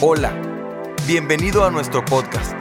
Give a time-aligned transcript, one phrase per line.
[0.00, 0.32] Hola,
[1.08, 2.52] bienvenido a nuestro podcast.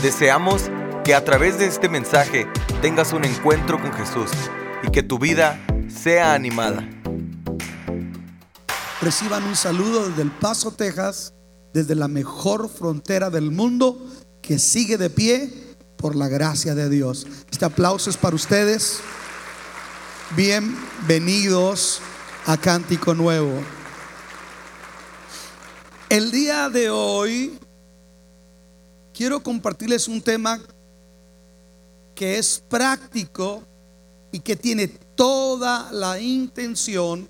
[0.00, 0.70] Deseamos
[1.04, 2.46] que a través de este mensaje
[2.80, 4.30] tengas un encuentro con Jesús
[4.84, 6.88] y que tu vida sea animada.
[9.02, 11.34] Reciban un saludo desde El Paso, Texas,
[11.74, 13.98] desde la mejor frontera del mundo
[14.40, 15.52] que sigue de pie
[15.96, 17.26] por la gracia de Dios.
[17.50, 19.00] Este aplauso es para ustedes.
[20.36, 22.00] Bienvenidos
[22.46, 23.77] a Cántico Nuevo.
[26.10, 27.58] El día de hoy
[29.12, 30.58] quiero compartirles un tema
[32.14, 33.62] que es práctico
[34.32, 37.28] y que tiene toda la intención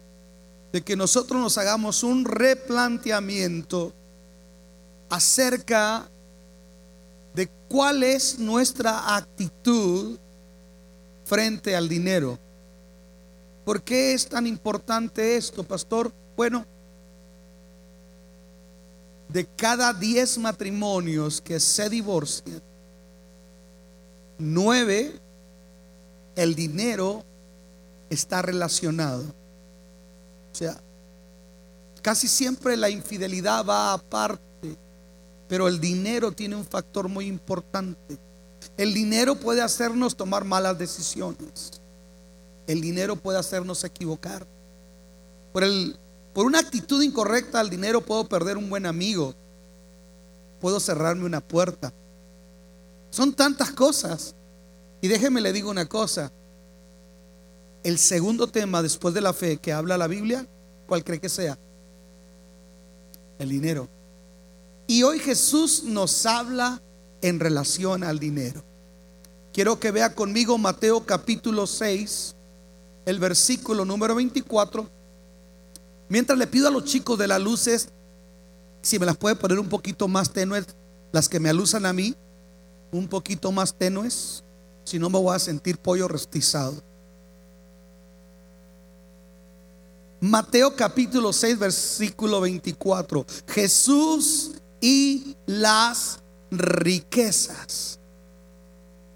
[0.73, 3.93] de que nosotros nos hagamos un replanteamiento
[5.11, 6.09] acerca
[7.35, 10.17] de cuál es nuestra actitud
[11.25, 12.39] frente al dinero.
[13.65, 16.13] ¿Por qué es tan importante esto, pastor?
[16.37, 16.65] Bueno,
[19.29, 22.63] de cada 10 matrimonios que se divorcian,
[24.39, 25.13] nueve,
[26.37, 27.25] el dinero
[28.09, 29.25] está relacionado.
[30.53, 30.81] O sea,
[32.01, 34.77] casi siempre la infidelidad va aparte,
[35.49, 38.19] pero el dinero tiene un factor muy importante.
[38.77, 41.81] El dinero puede hacernos tomar malas decisiones.
[42.67, 44.47] El dinero puede hacernos equivocar.
[45.53, 45.99] Por el
[46.39, 49.35] por una actitud incorrecta al dinero puedo perder un buen amigo.
[50.61, 51.93] Puedo cerrarme una puerta.
[53.11, 54.37] Son tantas cosas.
[55.01, 56.31] Y déjeme le digo una cosa.
[57.83, 60.47] El segundo tema después de la fe que habla la Biblia,
[60.87, 61.59] ¿cuál cree que sea?
[63.41, 63.89] El dinero.
[64.87, 66.81] Y hoy Jesús nos habla
[67.21, 68.63] en relación al dinero.
[69.53, 72.37] Quiero que vea conmigo Mateo capítulo 6,
[73.07, 74.98] el versículo número 24
[76.09, 77.89] Mientras le pido a los chicos de las luces,
[78.83, 80.67] si me las puede poner un poquito más tenues,
[81.13, 82.15] las que me alusan a mí,
[82.93, 84.43] un poquito más tenues,
[84.85, 86.83] si no me voy a sentir pollo rostizado.
[90.21, 93.25] Mateo capítulo 6, versículo 24.
[93.47, 98.01] Jesús y las riquezas.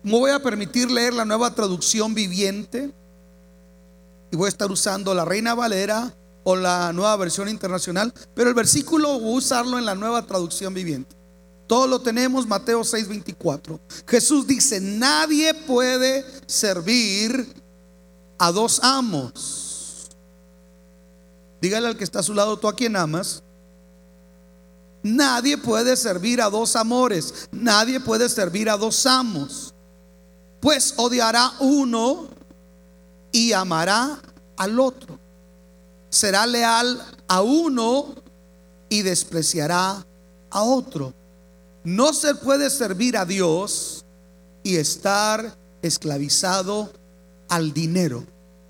[0.03, 2.93] Me voy a permitir leer la nueva traducción viviente
[4.31, 6.15] y voy a estar usando la Reina Valera
[6.45, 11.17] o la nueva versión internacional, pero el versículo usarlo en la nueva traducción viviente.
[11.67, 13.81] Todo lo tenemos, Mateo 6:24.
[14.07, 17.55] Jesús dice, nadie puede servir
[18.39, 20.11] a dos amos.
[21.61, 23.43] Dígale al que está a su lado, tú a quien amas.
[25.05, 27.49] Nadie puede servir a dos amores.
[27.53, 29.75] Nadie puede servir a dos amos.
[30.61, 32.29] Pues odiará uno
[33.33, 34.21] y amará
[34.57, 35.22] al otro
[36.13, 38.15] será leal a uno
[38.91, 40.07] y despreciará
[40.51, 41.15] a otro.
[41.85, 44.05] No se puede servir a Dios
[44.63, 46.93] y estar esclavizado
[47.49, 48.25] al dinero.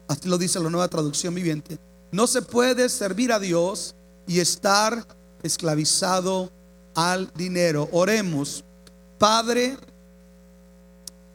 [0.06, 1.78] Así lo dice la nueva traducción viviente.
[2.12, 3.96] No se puede servir a Dios
[4.28, 5.04] y estar
[5.42, 6.50] esclavizado
[6.94, 7.88] al dinero.
[7.90, 8.64] Oremos.
[9.18, 9.76] Padre,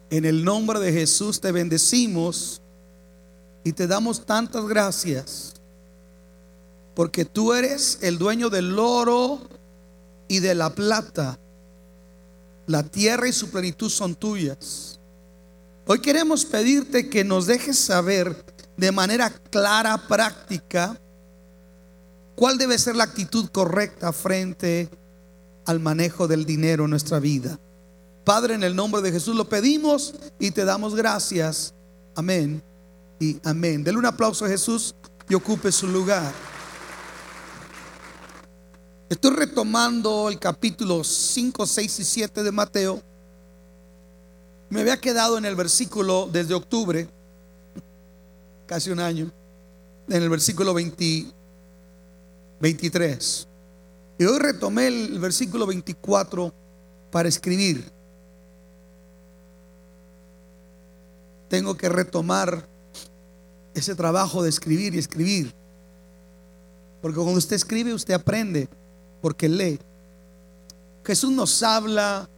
[0.08, 2.62] en el nombre de Jesús te bendecimos
[3.62, 5.47] y te damos tantas gracias
[6.98, 9.38] porque tú eres el dueño del oro
[10.26, 11.38] y de la plata.
[12.66, 14.98] La tierra y su plenitud son tuyas.
[15.86, 18.44] Hoy queremos pedirte que nos dejes saber
[18.76, 21.00] de manera clara, práctica,
[22.34, 24.90] cuál debe ser la actitud correcta frente
[25.66, 27.60] al manejo del dinero en nuestra vida.
[28.24, 31.74] Padre, en el nombre de Jesús lo pedimos y te damos gracias.
[32.16, 32.60] Amén
[33.20, 33.84] y amén.
[33.84, 34.96] Dele un aplauso a Jesús
[35.28, 36.57] y ocupe su lugar.
[39.08, 43.00] Estoy retomando el capítulo 5, 6 y 7 de Mateo.
[44.68, 47.08] Me había quedado en el versículo desde octubre,
[48.66, 49.32] casi un año,
[50.10, 53.48] en el versículo 23.
[54.18, 56.52] Y hoy retomé el versículo 24
[57.10, 57.90] para escribir.
[61.48, 62.68] Tengo que retomar
[63.72, 65.54] ese trabajo de escribir y escribir.
[67.00, 68.68] Porque cuando usted escribe, usted aprende
[69.20, 69.78] porque lee.
[71.04, 72.28] Jesús nos habla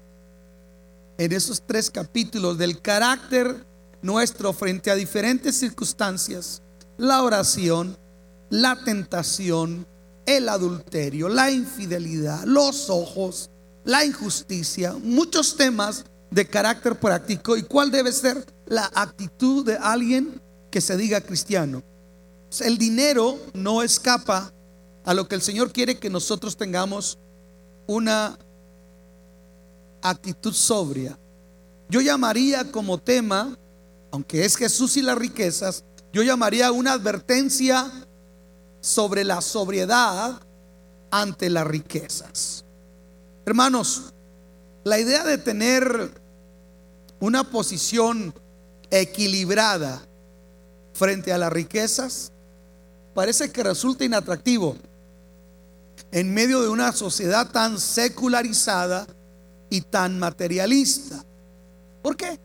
[1.19, 3.67] en esos tres capítulos del carácter
[4.03, 6.62] nuestro frente a diferentes circunstancias,
[6.97, 7.99] la oración,
[8.49, 9.87] la tentación,
[10.27, 13.50] el adulterio, la infidelidad, los ojos,
[13.85, 20.41] la injusticia, muchos temas de carácter práctico y cuál debe ser la actitud de alguien
[20.71, 21.82] que se diga cristiano.
[22.61, 24.53] El dinero no escapa
[25.05, 27.19] a lo que el Señor quiere que nosotros tengamos
[27.87, 28.38] una
[30.02, 31.19] actitud sobria.
[31.88, 33.56] Yo llamaría como tema,
[34.12, 37.91] aunque es Jesús y las riquezas, yo llamaría una advertencia
[38.81, 40.41] sobre la sobriedad
[41.11, 42.64] ante las riquezas.
[43.44, 44.12] Hermanos,
[44.85, 46.11] la idea de tener
[47.20, 48.35] una posición
[48.91, 50.03] equilibrada
[50.94, 52.32] frente a las riquezas
[53.14, 54.76] parece que resulta inatractivo
[56.12, 59.06] en medio de una sociedad tan secularizada
[59.68, 61.24] y tan materialista.
[62.02, 62.38] ¿Por qué?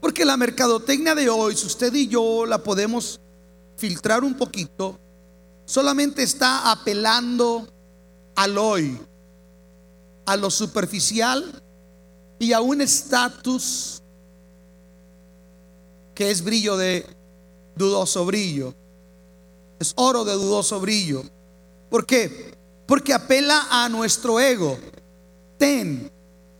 [0.00, 3.20] Porque la mercadotecnia de hoy, si usted y yo la podemos
[3.76, 4.98] filtrar un poquito,
[5.64, 7.66] solamente está apelando
[8.36, 8.98] al hoy,
[10.26, 11.62] a lo superficial
[12.38, 14.02] y a un estatus
[16.14, 17.06] que es brillo de
[17.76, 18.74] dudoso brillo.
[19.78, 21.22] Es oro de dudoso brillo.
[21.88, 22.58] ¿Por qué?
[22.88, 24.78] Porque apela a nuestro ego.
[25.58, 26.10] Ten,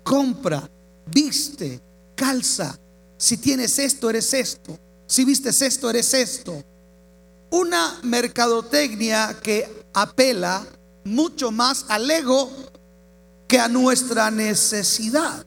[0.05, 0.71] compra,
[1.07, 1.81] viste,
[2.15, 2.79] calza.
[3.17, 4.79] Si tienes esto, eres esto.
[5.07, 6.63] Si vistes esto, eres esto.
[7.51, 10.67] Una mercadotecnia que apela
[11.03, 12.51] mucho más al ego
[13.49, 15.47] que a nuestra necesidad.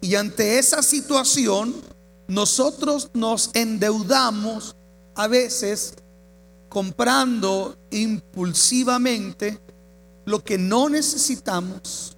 [0.00, 1.80] Y ante esa situación,
[2.26, 4.74] nosotros nos endeudamos
[5.14, 5.94] a veces
[6.70, 9.60] comprando impulsivamente
[10.24, 12.16] lo que no necesitamos,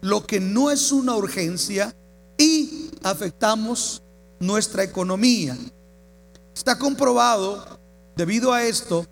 [0.00, 1.94] lo que no es una urgencia
[2.38, 4.02] y afectamos
[4.40, 5.56] nuestra economía.
[6.54, 7.78] Está comprobado,
[8.16, 9.06] debido a esto,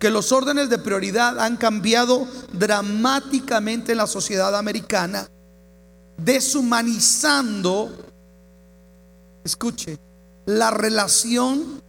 [0.00, 5.28] que los órdenes de prioridad han cambiado dramáticamente en la sociedad americana,
[6.16, 7.96] deshumanizando,
[9.44, 10.00] escuche,
[10.46, 11.80] la relación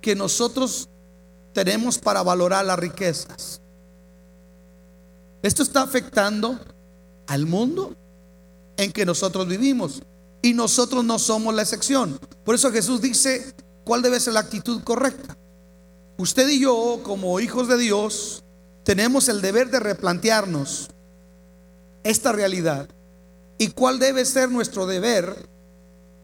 [0.00, 0.89] que nosotros
[1.52, 3.60] tenemos para valorar las riquezas.
[5.42, 6.58] Esto está afectando
[7.26, 7.94] al mundo
[8.76, 10.02] en que nosotros vivimos
[10.42, 12.18] y nosotros no somos la excepción.
[12.44, 13.54] Por eso Jesús dice
[13.84, 15.36] cuál debe ser la actitud correcta.
[16.18, 18.44] Usted y yo, como hijos de Dios,
[18.84, 20.90] tenemos el deber de replantearnos
[22.02, 22.88] esta realidad
[23.58, 25.48] y cuál debe ser nuestro deber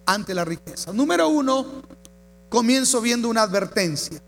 [0.07, 0.93] ante la riqueza.
[0.93, 1.83] Número uno,
[2.49, 4.23] comienzo viendo una advertencia.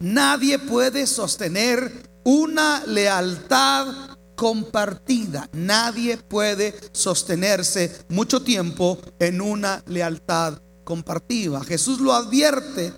[0.00, 1.90] Nadie puede sostener
[2.24, 3.86] una lealtad
[4.34, 5.48] compartida.
[5.52, 11.64] Nadie puede sostenerse mucho tiempo en una lealtad compartida.
[11.64, 12.92] Jesús lo advierte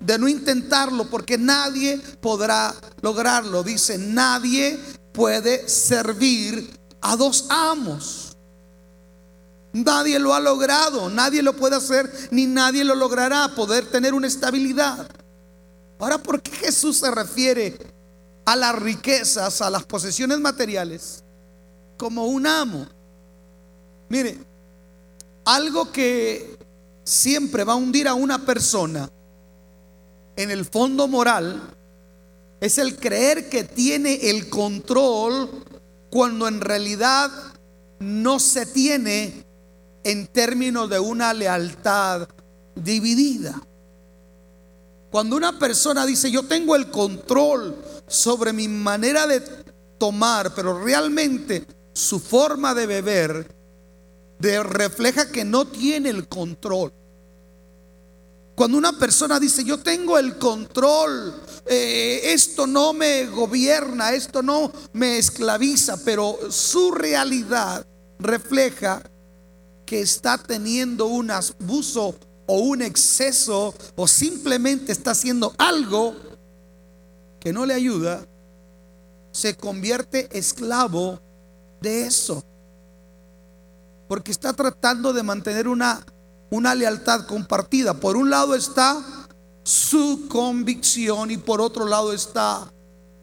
[0.00, 3.62] de no intentarlo porque nadie podrá lograrlo.
[3.62, 4.78] Dice, nadie
[5.12, 6.70] puede servir
[7.00, 8.36] a dos amos.
[9.72, 14.28] Nadie lo ha logrado, nadie lo puede hacer, ni nadie lo logrará poder tener una
[14.28, 15.08] estabilidad.
[15.98, 17.76] Ahora, ¿por qué Jesús se refiere
[18.44, 21.24] a las riquezas, a las posesiones materiales,
[21.96, 22.86] como un amo?
[24.08, 24.38] Mire,
[25.44, 26.58] algo que
[27.04, 29.10] siempre va a hundir a una persona
[30.36, 31.62] en el fondo moral
[32.60, 35.50] es el creer que tiene el control
[36.10, 37.30] cuando en realidad
[38.00, 39.44] no se tiene
[40.02, 42.28] en términos de una lealtad
[42.74, 43.60] dividida.
[45.14, 47.76] Cuando una persona dice, yo tengo el control
[48.08, 49.40] sobre mi manera de
[49.96, 53.56] tomar, pero realmente su forma de beber
[54.40, 56.92] de, refleja que no tiene el control.
[58.56, 64.72] Cuando una persona dice, yo tengo el control, eh, esto no me gobierna, esto no
[64.94, 67.86] me esclaviza, pero su realidad
[68.18, 69.00] refleja
[69.86, 76.14] que está teniendo un abuso o un exceso o simplemente está haciendo algo
[77.40, 78.26] que no le ayuda,
[79.32, 81.20] se convierte esclavo
[81.80, 82.42] de eso.
[84.08, 86.04] Porque está tratando de mantener una,
[86.50, 87.94] una lealtad compartida.
[87.94, 89.02] Por un lado está
[89.62, 92.70] su convicción y por otro lado está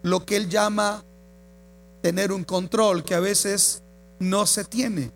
[0.01, 1.03] lo que él llama
[2.01, 3.83] tener un control que a veces
[4.19, 5.11] no se tiene.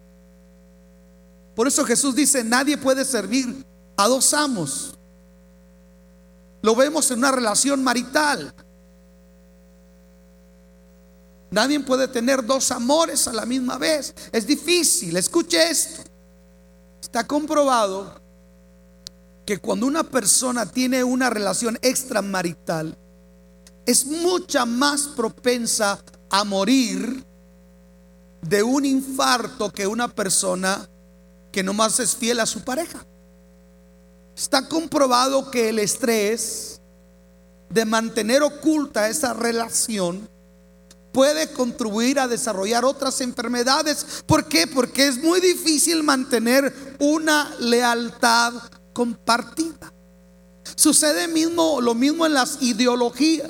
[1.56, 3.66] Por eso Jesús dice, nadie puede servir
[3.98, 4.98] a dos amos.
[6.62, 8.54] Lo vemos en una relación marital.
[11.52, 14.14] Nadie puede tener dos amores a la misma vez.
[14.32, 15.16] Es difícil.
[15.16, 16.04] Escuche esto.
[17.02, 18.20] Está comprobado
[19.46, 22.98] que cuando una persona tiene una relación extramarital,
[23.86, 27.24] es mucha más propensa a morir
[28.42, 30.90] de un infarto que una persona
[31.52, 33.06] que nomás es fiel a su pareja.
[34.36, 36.82] Está comprobado que el estrés
[37.70, 40.30] de mantener oculta esa relación
[41.14, 44.24] puede contribuir a desarrollar otras enfermedades.
[44.26, 44.68] ¿Por qué?
[44.68, 48.54] Porque es muy difícil mantener una lealtad
[48.92, 49.94] compartida.
[50.76, 53.50] Sucede mismo, lo mismo en las ideologías.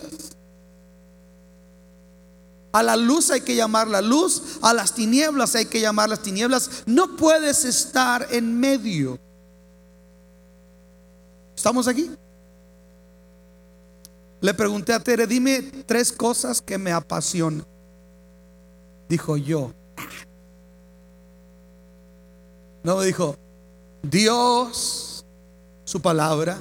[2.72, 6.22] A la luz hay que llamar la luz, a las tinieblas hay que llamar las
[6.22, 6.70] tinieblas.
[6.86, 9.20] No puedes estar en medio.
[11.56, 12.12] ¿Estamos aquí?
[14.42, 17.66] Le pregunté a Tere, dime tres cosas que me apasionan.
[19.10, 19.72] Dijo yo.
[22.84, 23.38] No dijo,
[24.04, 25.26] Dios,
[25.86, 26.60] su palabra.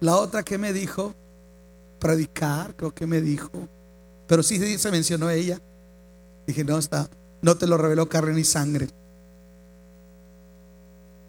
[0.00, 1.14] La otra que me dijo,
[1.98, 3.50] predicar, creo que me dijo.
[4.26, 5.60] Pero sí se mencionó ella.
[6.46, 7.08] Dije, no está,
[7.42, 8.88] no te lo reveló carne ni sangre.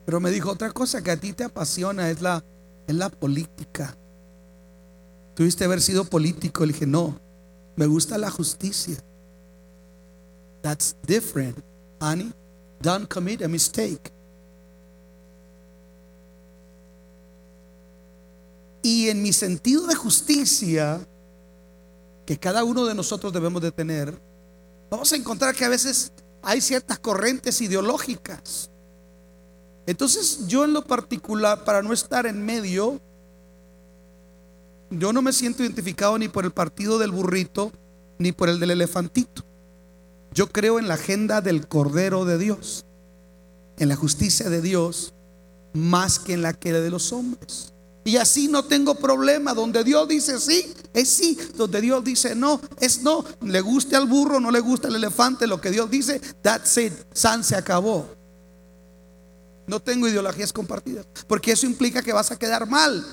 [0.06, 2.44] Pero me dijo otra cosa que a ti te apasiona, es la,
[2.88, 3.98] es la política.
[5.36, 6.66] Tuviste haber sido político.
[6.66, 7.20] Le dije, no,
[7.76, 8.98] me gusta la justicia.
[10.62, 11.58] That's different,
[12.00, 12.34] honey.
[12.82, 14.12] Don't commit a mistake.
[18.84, 21.00] Y en mi sentido de justicia,
[22.26, 24.20] que cada uno de nosotros debemos de tener,
[24.90, 28.71] vamos a encontrar que a veces hay ciertas corrientes ideológicas.
[29.88, 33.02] Entonces yo en lo particular, para no estar en medio,
[34.90, 37.72] yo no me siento identificado ni por el partido del burrito,
[38.20, 39.44] ni por el del elefantito.
[40.34, 42.86] Yo creo en la agenda del Cordero de Dios,
[43.78, 45.14] en la justicia de Dios,
[45.74, 47.74] más que en la que de los hombres.
[48.04, 49.54] Y así no tengo problema.
[49.54, 51.38] Donde Dios dice sí, es sí.
[51.56, 53.24] Donde Dios dice no, es no.
[53.42, 55.48] Le guste al burro, no le gusta al elefante.
[55.48, 56.94] Lo que Dios dice, that's it.
[57.14, 58.21] San se acabó.
[59.72, 61.08] No tengo ideologías compartidas.
[61.28, 63.06] Porque eso implica que vas a quedar mal.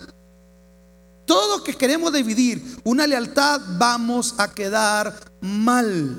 [1.25, 6.19] Todo que queremos dividir una lealtad, vamos a quedar mal.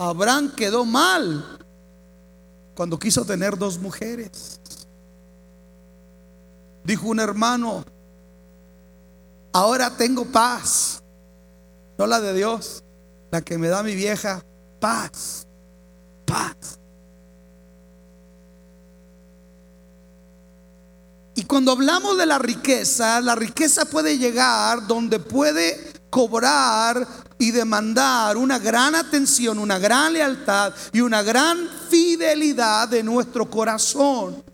[0.00, 1.60] Abraham quedó mal
[2.74, 4.60] cuando quiso tener dos mujeres.
[6.82, 7.84] Dijo un hermano,
[9.52, 11.04] ahora tengo paz,
[11.96, 12.82] no la de Dios,
[13.30, 14.44] la que me da mi vieja,
[14.80, 15.46] paz,
[16.26, 16.80] paz.
[21.36, 27.06] Y cuando hablamos de la riqueza, la riqueza puede llegar donde puede cobrar
[27.38, 34.44] y demandar una gran atención, una gran lealtad y una gran fidelidad de nuestro corazón.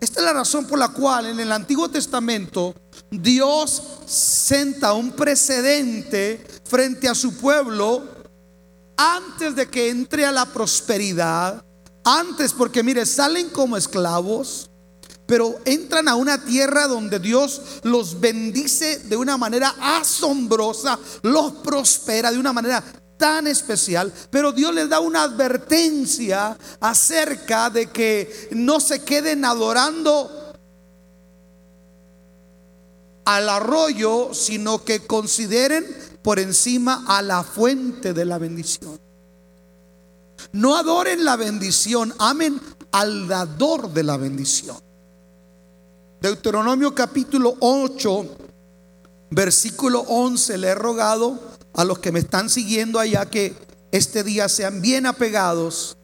[0.00, 2.74] Esta es la razón por la cual en el Antiguo Testamento
[3.10, 8.04] Dios senta un precedente frente a su pueblo
[8.96, 11.64] antes de que entre a la prosperidad,
[12.04, 14.70] antes porque mire, salen como esclavos,
[15.26, 22.30] pero entran a una tierra donde Dios los bendice de una manera asombrosa, los prospera
[22.30, 22.82] de una manera
[23.16, 30.30] tan especial, pero Dios les da una advertencia acerca de que no se queden adorando
[33.24, 35.84] al arroyo, sino que consideren
[36.22, 39.00] por encima a la fuente de la bendición.
[40.52, 42.60] No adoren la bendición, amen
[42.92, 44.85] al dador de la bendición.
[46.26, 48.26] Deuteronomio capítulo 8,
[49.30, 51.38] versículo 11, le he rogado
[51.72, 53.54] a los que me están siguiendo allá que
[53.92, 55.96] este día sean bien apegados.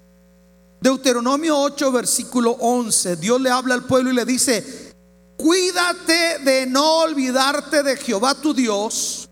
[0.81, 4.95] Deuteronomio 8, versículo 11, Dios le habla al pueblo y le dice,
[5.37, 9.29] cuídate de no olvidarte de Jehová tu Dios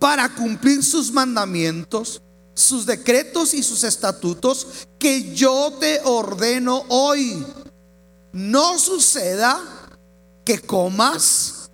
[0.00, 2.20] para cumplir sus mandamientos,
[2.52, 7.46] sus decretos y sus estatutos que yo te ordeno hoy.
[8.32, 9.81] No suceda
[10.44, 11.70] que comas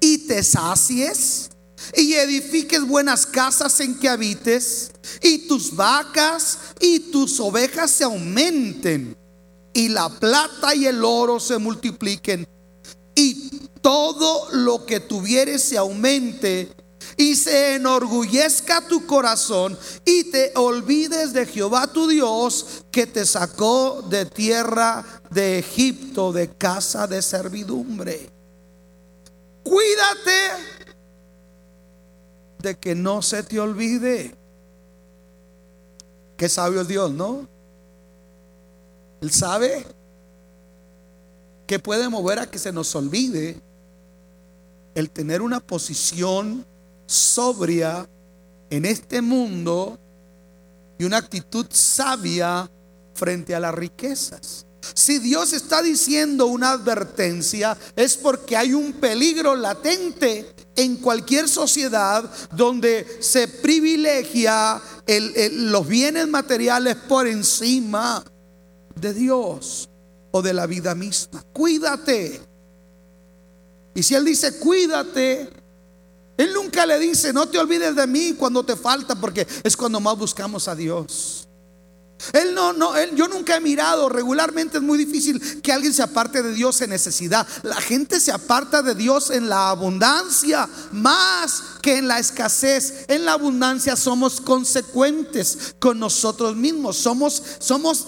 [0.00, 1.50] y te sacies
[1.96, 4.92] y edifiques buenas casas en que habites
[5.22, 9.16] y tus vacas y tus ovejas se aumenten
[9.74, 12.46] y la plata y el oro se multipliquen
[13.14, 13.50] y
[13.80, 16.70] todo lo que tuvieres se aumente
[17.16, 24.02] y se enorgullezca tu corazón y te olvides de Jehová tu Dios que te sacó
[24.02, 28.30] de tierra de Egipto, de casa de servidumbre.
[29.62, 30.82] Cuídate
[32.58, 34.34] de que no se te olvide.
[36.36, 37.46] Qué sabio es Dios, ¿no?
[39.20, 39.84] Él sabe
[41.66, 43.60] que puede mover a que se nos olvide
[44.94, 46.66] el tener una posición
[47.12, 48.08] sobria
[48.70, 49.98] en este mundo
[50.98, 52.70] y una actitud sabia
[53.14, 54.66] frente a las riquezas.
[54.94, 62.28] Si Dios está diciendo una advertencia, es porque hay un peligro latente en cualquier sociedad
[62.52, 68.24] donde se privilegia los bienes materiales por encima
[69.00, 69.88] de Dios
[70.32, 71.44] o de la vida misma.
[71.52, 72.40] Cuídate.
[73.94, 75.61] Y si Él dice, cuídate,
[76.36, 80.00] Él nunca le dice, no te olvides de mí cuando te falta, porque es cuando
[80.00, 81.48] más buscamos a Dios.
[82.32, 86.02] Él no, no, él, yo nunca he mirado, regularmente es muy difícil que alguien se
[86.02, 87.46] aparte de Dios en necesidad.
[87.62, 93.06] La gente se aparta de Dios en la abundancia más que en la escasez.
[93.08, 96.96] En la abundancia somos consecuentes con nosotros mismos.
[96.96, 98.06] Somos, somos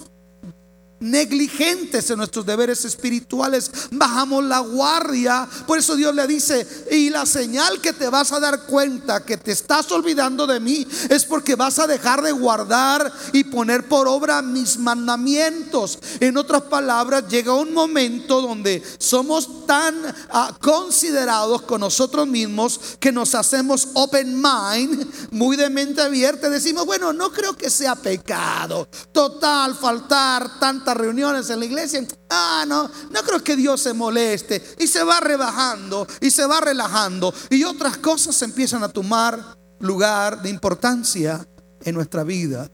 [1.05, 5.49] negligentes en nuestros deberes espirituales, bajamos la guardia.
[5.67, 9.37] Por eso Dios le dice, y la señal que te vas a dar cuenta que
[9.37, 14.09] te estás olvidando de mí es porque vas a dejar de guardar y poner por
[14.09, 15.99] obra mis mandamientos.
[16.21, 19.95] En otras palabras, llega un momento donde somos tan
[20.31, 26.49] ah, considerados con nosotros mismos que nos hacemos open mind, muy de mente abierta.
[26.49, 28.89] Decimos, bueno, no creo que sea pecado.
[29.13, 32.07] Total, faltar tanta reuniones en la iglesia.
[32.31, 34.63] Ah, no, no creo que Dios se moleste.
[34.79, 37.33] Y se va rebajando y se va relajando.
[37.51, 41.47] Y otras cosas empiezan a tomar lugar de importancia
[41.83, 42.71] en nuestra vida.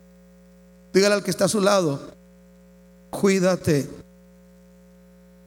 [0.93, 2.01] Dígale al que está a su lado,
[3.11, 3.89] cuídate.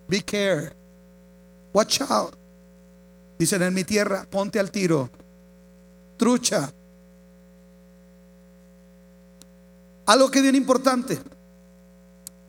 [0.07, 0.75] Be care.
[1.73, 2.35] Watch out.
[3.39, 5.09] Dicen en mi tierra, ponte al tiro.
[6.17, 6.71] Trucha.
[10.05, 11.19] Algo que bien importante.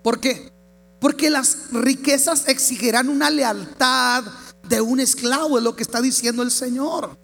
[0.04, 0.52] ¿Por qué?
[1.00, 4.22] Porque las riquezas exigirán una lealtad
[4.68, 7.18] de un esclavo, es lo que está diciendo el Señor.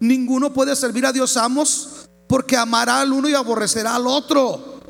[0.00, 4.80] Ninguno puede servir a Dios amos porque amará al uno y aborrecerá al otro.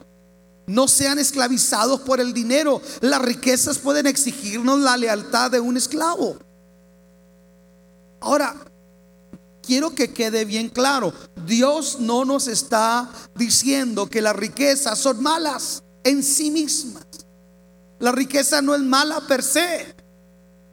[0.66, 2.82] No sean esclavizados por el dinero.
[3.00, 6.36] Las riquezas pueden exigirnos la lealtad de un esclavo.
[8.20, 8.56] Ahora,
[9.62, 11.12] quiero que quede bien claro,
[11.46, 17.04] Dios no nos está diciendo que las riquezas son malas en sí mismas.
[17.98, 19.94] La riqueza no es mala per se,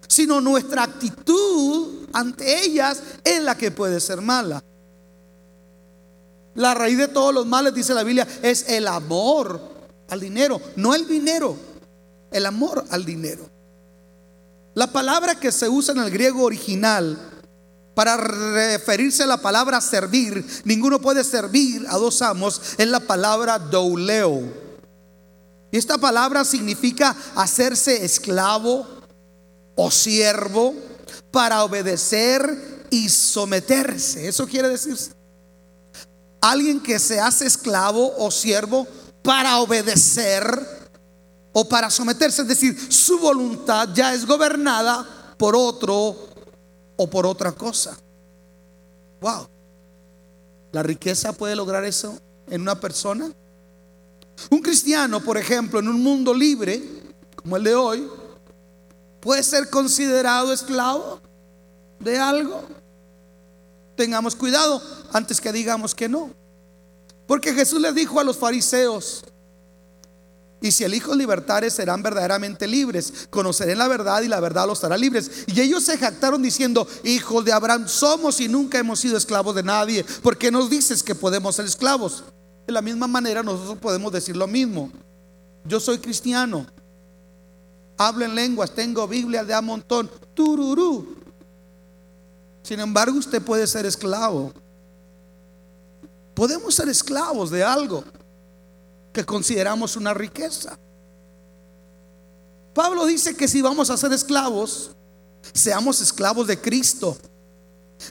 [0.07, 4.63] sino nuestra actitud ante ellas es la que puede ser mala.
[6.55, 9.61] La raíz de todos los males, dice la Biblia, es el amor
[10.09, 11.55] al dinero, no el dinero,
[12.31, 13.49] el amor al dinero.
[14.73, 17.17] La palabra que se usa en el griego original
[17.93, 23.59] para referirse a la palabra servir, ninguno puede servir a dos amos, es la palabra
[23.59, 24.60] douleo.
[25.71, 28.85] Y esta palabra significa hacerse esclavo
[29.75, 30.75] o siervo
[31.31, 34.27] para obedecer y someterse.
[34.27, 34.97] Eso quiere decir
[36.41, 38.87] alguien que se hace esclavo o siervo
[39.23, 40.43] para obedecer
[41.53, 42.41] o para someterse.
[42.41, 46.27] Es decir, su voluntad ya es gobernada por otro
[46.97, 47.97] o por otra cosa.
[49.21, 49.47] Wow.
[50.71, 52.17] ¿La riqueza puede lograr eso
[52.49, 53.31] en una persona?
[54.49, 56.81] Un cristiano, por ejemplo, en un mundo libre,
[57.35, 58.07] como el de hoy,
[59.19, 61.21] puede ser considerado esclavo
[61.99, 62.63] de algo.
[63.95, 66.31] Tengamos cuidado antes que digamos que no.
[67.27, 69.23] Porque Jesús le dijo a los fariseos,
[70.61, 74.83] y si el Hijo libertares serán verdaderamente libres, conocerán la verdad y la verdad los
[74.83, 75.45] hará libres.
[75.47, 79.63] Y ellos se jactaron diciendo, hijos de Abraham somos y nunca hemos sido esclavos de
[79.63, 80.05] nadie.
[80.21, 82.23] ¿Por qué nos dices que podemos ser esclavos?
[82.71, 84.89] De la misma manera nosotros podemos decir lo mismo.
[85.65, 86.65] Yo soy cristiano.
[87.97, 90.09] Hablo en lenguas, tengo Biblia de a montón.
[90.33, 91.17] Tururú.
[92.63, 94.53] Sin embargo, usted puede ser esclavo.
[96.33, 98.05] Podemos ser esclavos de algo
[99.11, 100.79] que consideramos una riqueza.
[102.73, 104.91] Pablo dice que si vamos a ser esclavos,
[105.53, 107.17] seamos esclavos de Cristo.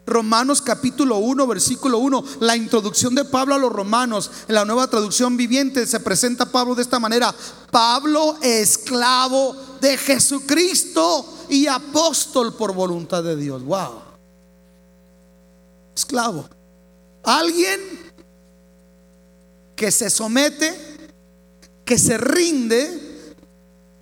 [0.07, 4.89] Romanos capítulo 1, versículo 1, la introducción de Pablo a los romanos, en la nueva
[4.89, 7.35] traducción viviente se presenta Pablo de esta manera,
[7.71, 13.63] Pablo esclavo de Jesucristo y apóstol por voluntad de Dios.
[13.63, 14.03] Wow.
[15.95, 16.49] Esclavo.
[17.25, 17.81] Alguien
[19.77, 20.99] que se somete,
[21.85, 23.11] que se rinde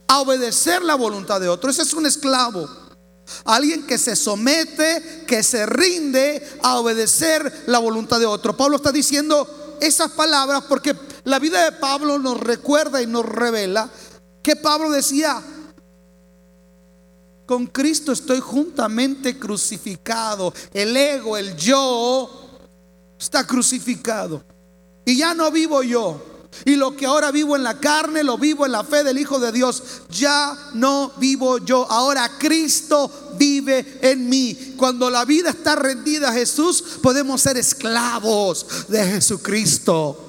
[0.08, 1.70] a obedecer la voluntad de otro.
[1.70, 2.68] Ese es un esclavo.
[3.44, 8.56] Alguien que se somete, que se rinde a obedecer la voluntad de otro.
[8.56, 13.90] Pablo está diciendo esas palabras porque la vida de Pablo nos recuerda y nos revela
[14.42, 15.42] que Pablo decía,
[17.46, 20.52] con Cristo estoy juntamente crucificado.
[20.72, 22.48] El ego, el yo,
[23.18, 24.44] está crucificado.
[25.04, 26.22] Y ya no vivo yo,
[26.64, 29.38] Y lo que ahora vivo en la carne, lo vivo en la fe del Hijo
[29.38, 29.82] de Dios.
[30.10, 34.74] Ya no vivo yo, ahora Cristo vive en mí.
[34.76, 40.27] Cuando la vida está rendida a Jesús, podemos ser esclavos de Jesucristo.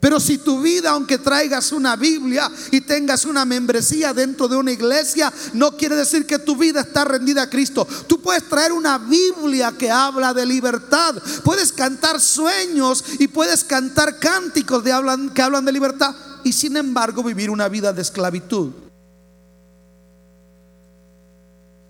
[0.00, 4.72] Pero si tu vida, aunque traigas una Biblia y tengas una membresía dentro de una
[4.72, 7.86] iglesia, no quiere decir que tu vida está rendida a Cristo.
[8.06, 11.16] Tú puedes traer una Biblia que habla de libertad.
[11.44, 17.50] Puedes cantar sueños y puedes cantar cánticos que hablan de libertad y sin embargo vivir
[17.50, 18.70] una vida de esclavitud.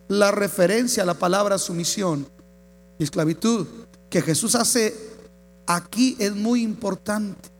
[0.09, 2.26] La referencia a la palabra sumisión
[2.98, 3.66] y esclavitud
[4.09, 4.96] que Jesús hace
[5.66, 7.56] aquí es muy importante.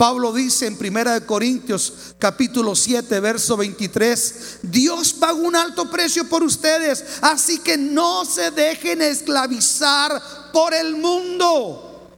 [0.00, 6.26] Pablo dice en Primera de Corintios capítulo 7 verso 23, Dios pagó un alto precio
[6.26, 10.22] por ustedes, así que no se dejen esclavizar
[10.54, 12.16] por el mundo.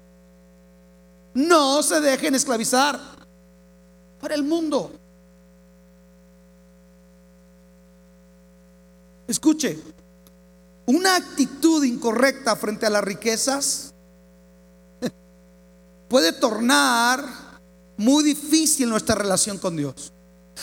[1.35, 3.01] No se dejen esclavizar
[4.21, 4.92] por el mundo.
[9.27, 9.77] Escuche,
[10.87, 13.92] una actitud incorrecta frente a las riquezas
[16.09, 17.41] puede tornar
[17.96, 20.12] muy difícil nuestra relación con Dios.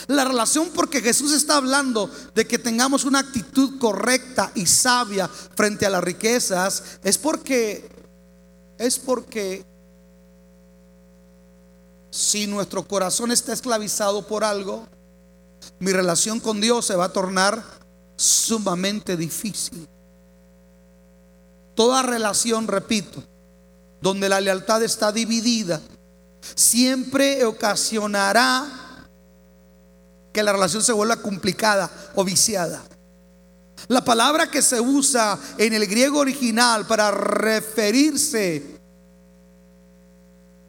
[0.07, 5.85] La relación porque Jesús está hablando de que tengamos una actitud correcta y sabia frente
[5.85, 7.89] a las riquezas es porque
[8.77, 9.65] es porque
[12.11, 14.87] si nuestro corazón está esclavizado por algo,
[15.79, 17.63] mi relación con Dios se va a tornar
[18.15, 19.87] sumamente difícil.
[21.75, 23.23] Toda relación, repito,
[24.01, 25.81] donde la lealtad está dividida,
[26.41, 28.65] siempre ocasionará
[30.31, 32.81] que la relación se vuelva complicada o viciada.
[33.87, 38.79] La palabra que se usa en el griego original para referirse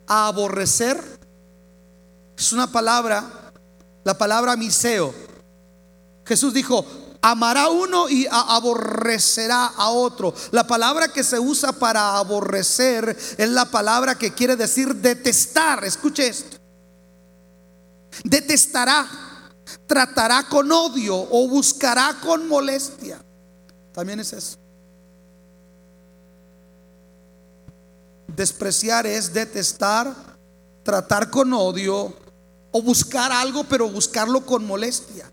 [0.06, 1.02] a aborrecer
[2.36, 3.52] es una palabra,
[4.04, 5.12] la palabra miseo.
[6.24, 6.86] Jesús dijo,
[7.22, 10.34] amará uno y aborrecerá a otro.
[10.50, 15.84] La palabra que se usa para aborrecer es la palabra que quiere decir detestar.
[15.84, 16.56] Escuche esto.
[18.24, 19.06] Detestará,
[19.86, 23.22] tratará con odio o buscará con molestia.
[23.92, 24.58] También es eso.
[28.28, 30.14] Despreciar es detestar,
[30.82, 32.14] tratar con odio
[32.72, 35.30] o buscar algo, pero buscarlo con molestia.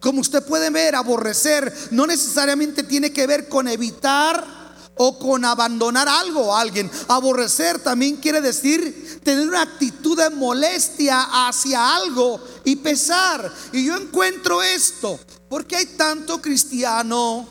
[0.00, 4.60] Como usted puede ver, aborrecer no necesariamente tiene que ver con evitar
[5.02, 6.90] o con abandonar algo o alguien.
[7.08, 13.50] Aborrecer también quiere decir tener una actitud de molestia hacia algo y pesar.
[13.72, 17.48] Y yo encuentro esto, porque hay tanto cristiano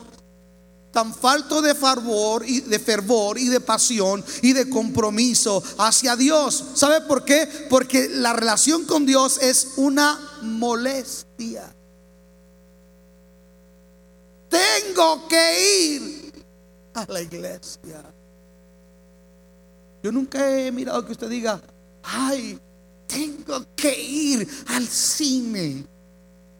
[0.92, 6.64] tan falto de fervor y de fervor y de pasión y de compromiso hacia Dios.
[6.74, 7.48] ¿Sabe por qué?
[7.68, 11.74] Porque la relación con Dios es una molestia.
[14.50, 16.44] Tengo que ir
[16.94, 18.02] a la iglesia.
[20.02, 21.60] Yo nunca he mirado que usted diga,
[22.02, 22.58] ay,
[23.06, 25.84] tengo que ir al cine.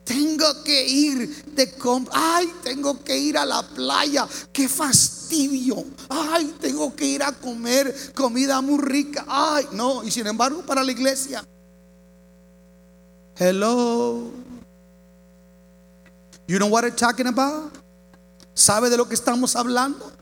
[0.04, 2.12] Tengo que ir de compra.
[2.14, 4.26] Ay, tengo que ir a la playa.
[4.52, 5.84] Qué fastidio.
[6.08, 9.24] Ay, tengo que ir a comer comida muy rica.
[9.28, 10.02] Ay, no.
[10.02, 11.44] Y sin embargo, para la iglesia.
[13.36, 14.30] Hello.
[16.46, 17.79] You know what I'm talking about?
[18.60, 20.12] ¿Sabe de lo que estamos hablando?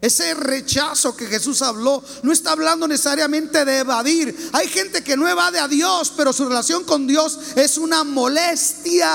[0.00, 4.50] Ese rechazo que Jesús habló no está hablando necesariamente de evadir.
[4.52, 9.08] Hay gente que no evade a Dios, pero su relación con Dios es una molestia.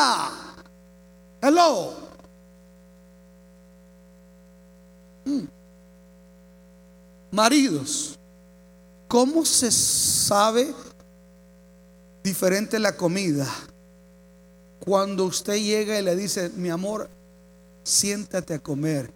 [1.41, 1.93] Hello.
[5.25, 5.43] Mm.
[7.31, 8.17] Maridos,
[9.09, 10.73] ¿cómo se sabe
[12.23, 13.53] diferente la comida?
[14.79, 17.09] Cuando usted llega y le dice, mi amor,
[17.83, 19.13] siéntate a comer.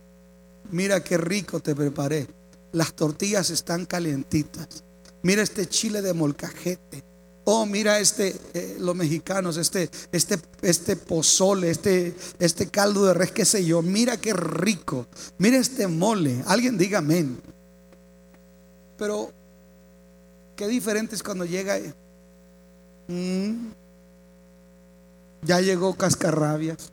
[0.72, 2.28] Mira qué rico te preparé.
[2.72, 4.84] Las tortillas están calentitas.
[5.24, 7.04] Mira este chile de molcajete.
[7.48, 13.32] Oh, mira este, eh, los mexicanos, este, este, este pozole, este, este caldo de res,
[13.32, 13.84] qué sé yo.
[13.84, 15.06] Mira qué rico.
[15.38, 16.44] Mira este mole.
[16.48, 17.40] Alguien diga amén.
[18.98, 19.32] Pero,
[20.56, 21.78] qué diferente es cuando llega.
[23.08, 23.72] Mm,
[25.44, 26.92] ya llegó cascarrabias.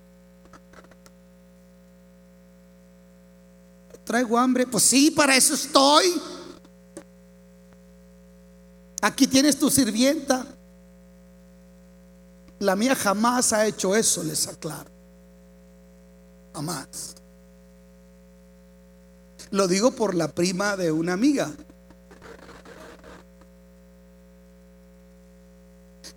[4.04, 4.66] Traigo hambre.
[4.66, 6.20] Pues sí, para eso estoy.
[9.00, 10.46] Aquí tienes tu sirvienta.
[12.60, 14.90] La mía jamás ha hecho eso, les aclaro.
[16.54, 17.16] Jamás.
[19.50, 21.52] Lo digo por la prima de una amiga.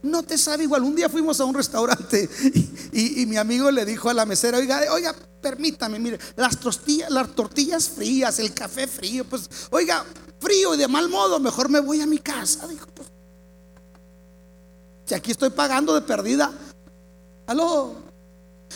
[0.06, 0.84] No te sabe igual.
[0.84, 2.30] Un día fuimos a un restaurante
[2.92, 7.36] y, mi amigo le dijo a la mesera, oiga, oiga, permítame, mire, las tortillas, las
[7.36, 10.06] tortillas frías, el café frío, pues, oiga,
[10.40, 12.68] frío y de mal modo, mejor me voy a mi casa.
[12.68, 13.08] Dijo, pues,
[15.06, 16.52] si aquí estoy pagando de perdida,
[17.48, 17.96] aló.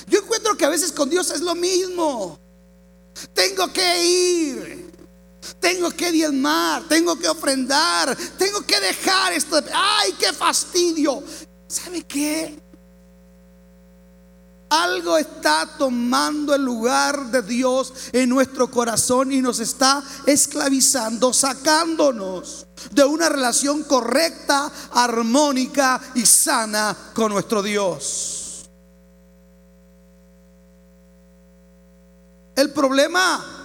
[0.07, 2.39] Yo encuentro que a veces con Dios es lo mismo.
[3.33, 4.88] Tengo que ir.
[5.59, 9.61] Tengo que diezmar, tengo que ofrendar, tengo que dejar esto.
[9.73, 11.23] ¡Ay, qué fastidio!
[11.67, 12.59] ¿Sabe qué?
[14.69, 22.67] Algo está tomando el lugar de Dios en nuestro corazón y nos está esclavizando, sacándonos
[22.91, 28.69] de una relación correcta, armónica y sana con nuestro Dios.
[32.55, 33.58] El problema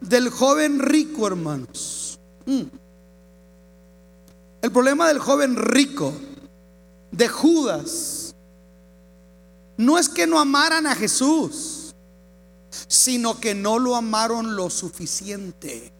[0.00, 2.18] del joven rico, hermanos.
[2.46, 2.62] Mm.
[4.62, 6.12] El problema del joven rico,
[7.12, 8.34] de Judas,
[9.76, 11.94] no es que no amaran a Jesús,
[12.88, 15.92] sino que no lo amaron lo suficiente.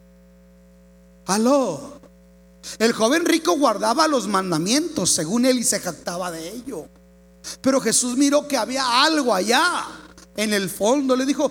[1.27, 2.01] Aló.
[2.79, 6.89] El joven rico guardaba los mandamientos, según él, y se jactaba de ello.
[7.61, 9.87] Pero Jesús miró que había algo allá
[10.37, 11.17] en el fondo.
[11.17, 11.51] Le dijo,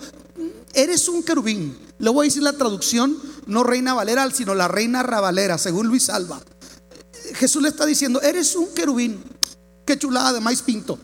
[0.74, 1.78] eres un querubín.
[2.00, 6.10] Le voy a decir la traducción, no reina Valera, sino la reina Ravalera, según Luis
[6.10, 6.42] Alba.
[7.36, 9.24] Jesús le está diciendo, eres un querubín.
[9.86, 11.00] Qué chulada de maíz pinto.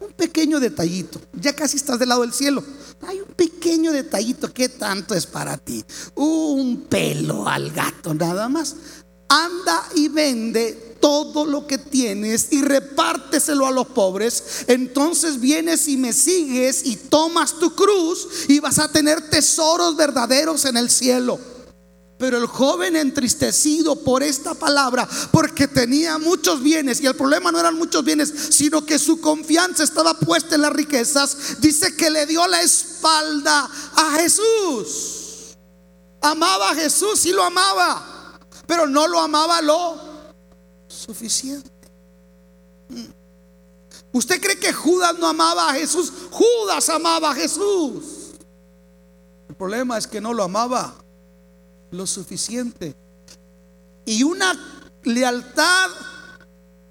[0.00, 1.20] Un pequeño detallito.
[1.32, 2.64] Ya casi estás del lado del cielo.
[3.06, 4.52] Hay un pequeño detallito.
[4.52, 5.84] ¿Qué tanto es para ti?
[6.16, 8.76] Un pelo al gato, nada más.
[9.28, 15.96] Anda y vende todo lo que tienes y repárteselo a los pobres, entonces vienes y
[15.96, 21.40] me sigues y tomas tu cruz y vas a tener tesoros verdaderos en el cielo.
[22.18, 27.58] Pero el joven entristecido por esta palabra, porque tenía muchos bienes, y el problema no
[27.58, 32.26] eran muchos bienes, sino que su confianza estaba puesta en las riquezas, dice que le
[32.26, 35.56] dio la espalda a Jesús.
[36.20, 38.38] Amaba a Jesús, y lo amaba,
[38.68, 40.11] pero no lo amaba lo
[40.92, 41.70] suficiente.
[42.88, 43.22] Mm.
[44.12, 46.12] ¿Usted cree que Judas no amaba a Jesús?
[46.30, 48.32] Judas amaba a Jesús.
[49.48, 50.94] El problema es que no lo amaba
[51.90, 52.94] lo suficiente.
[54.04, 54.52] Y una
[55.04, 55.90] lealtad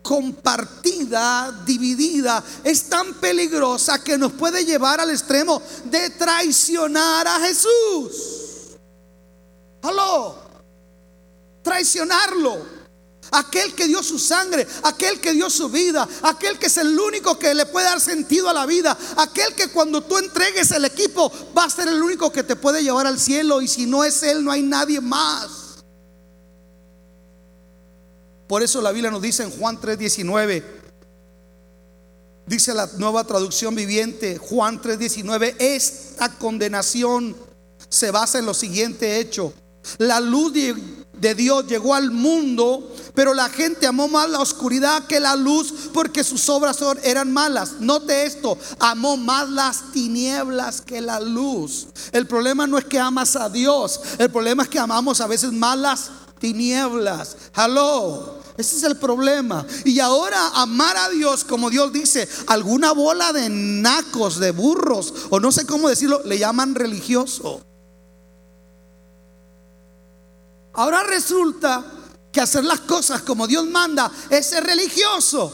[0.01, 8.77] compartida, dividida, es tan peligrosa que nos puede llevar al extremo de traicionar a Jesús.
[9.83, 10.35] Aló,
[11.61, 12.70] traicionarlo
[13.29, 17.37] aquel que dio su sangre, aquel que dio su vida, aquel que es el único
[17.37, 21.31] que le puede dar sentido a la vida, aquel que cuando tú entregues el equipo
[21.55, 24.23] va a ser el único que te puede llevar al cielo y si no es
[24.23, 25.61] Él no hay nadie más.
[28.47, 30.63] Por eso la Biblia nos dice en Juan 3:19,
[32.45, 37.33] dice la nueva traducción viviente, Juan 3:19, esta condenación
[37.87, 39.53] se basa en lo siguiente hecho.
[39.99, 45.19] La luz de Dios llegó al mundo pero la gente amó más la oscuridad que
[45.19, 47.79] la luz porque sus obras eran malas.
[47.79, 51.87] Note esto, amó más las tinieblas que la luz.
[52.11, 55.51] El problema no es que amas a Dios, el problema es que amamos a veces
[55.51, 57.37] más las tinieblas.
[57.55, 58.41] Hello.
[58.57, 59.65] Ese es el problema.
[59.85, 65.39] Y ahora amar a Dios, como Dios dice, alguna bola de nacos, de burros, o
[65.39, 67.61] no sé cómo decirlo, le llaman religioso.
[70.73, 71.83] Ahora resulta
[72.31, 75.51] que hacer las cosas como Dios manda es ser religioso.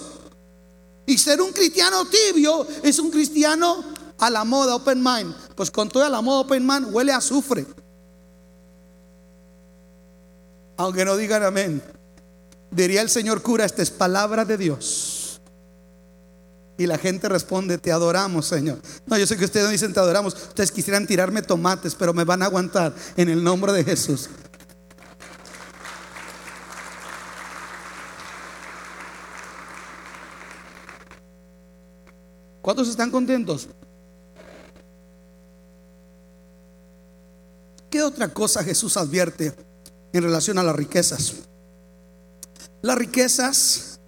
[1.05, 3.83] Y ser un cristiano tibio es un cristiano
[4.19, 5.33] a la moda, open mind.
[5.55, 7.65] Pues con toda la moda open mind huele a azufre.
[10.77, 11.81] Aunque no digan amén.
[12.69, 15.39] Diría el Señor cura, esta es palabra de Dios.
[16.77, 18.79] Y la gente responde, te adoramos, Señor.
[19.07, 20.35] No, yo sé que ustedes no dicen te adoramos.
[20.35, 24.29] Ustedes quisieran tirarme tomates, pero me van a aguantar en el nombre de Jesús.
[32.67, 33.69] ¿Cuántos están contentos?
[37.89, 39.53] ¿Qué otra cosa Jesús advierte
[40.11, 41.35] en relación a las riquezas?
[42.81, 44.01] Las riquezas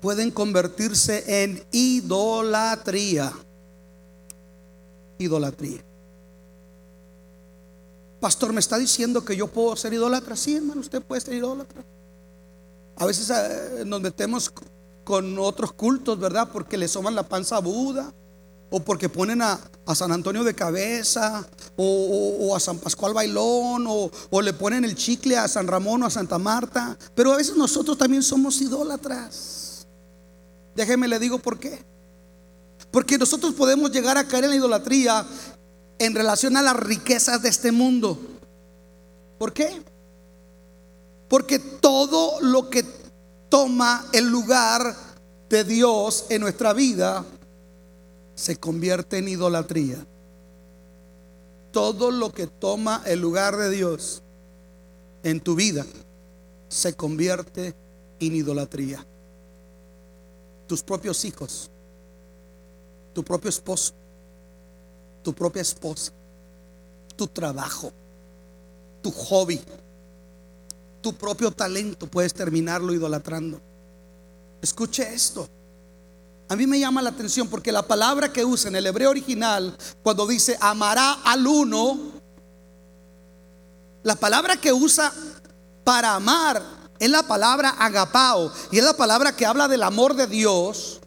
[0.00, 3.32] pueden convertirse en idolatría.
[5.18, 5.84] Idolatría.
[8.20, 10.34] Pastor, ¿me está diciendo que yo puedo ser idólatra?
[10.34, 11.84] Sí, hermano, usted puede ser idólatra.
[12.96, 14.52] A veces eh, nos metemos
[15.08, 16.50] con otros cultos, ¿verdad?
[16.52, 18.12] Porque le soman la panza a Buda,
[18.68, 19.58] o porque ponen a,
[19.94, 25.38] San Antonio de cabeza, o, a San Pascual Bailón, o, o, le ponen el chicle
[25.38, 26.98] a San Ramón o a Santa Marta.
[27.14, 29.86] Pero a veces nosotros también somos idólatras.
[30.76, 31.82] Déjeme le digo por qué.
[32.90, 35.26] Porque nosotros podemos llegar a caer en la idolatría
[35.98, 38.18] en relación a las riquezas de este mundo.
[39.38, 39.70] ¿Por qué?
[41.30, 42.97] Porque todo lo que
[43.48, 44.94] toma el lugar
[45.48, 47.24] de Dios en nuestra vida
[48.34, 50.06] se convierte en idolatría.
[51.72, 54.22] Todo lo que toma el lugar de Dios
[55.22, 55.84] en tu vida
[56.68, 57.74] se convierte
[58.20, 59.04] en idolatría.
[60.66, 61.70] Tus propios hijos,
[63.12, 63.94] tu propio esposo,
[65.22, 66.12] tu propia esposa,
[67.16, 67.90] tu trabajo,
[69.02, 69.60] tu hobby,
[71.00, 73.60] tu propio talento, puedes terminarlo idolatrando.
[74.60, 75.48] Escuche esto.
[76.48, 79.76] A mí me llama la atención porque la palabra que usa en el hebreo original,
[80.02, 81.98] cuando dice amará al uno,
[84.02, 85.12] la palabra que usa
[85.84, 86.62] para amar
[86.98, 91.00] es la palabra agapao y es la palabra que habla del amor de Dios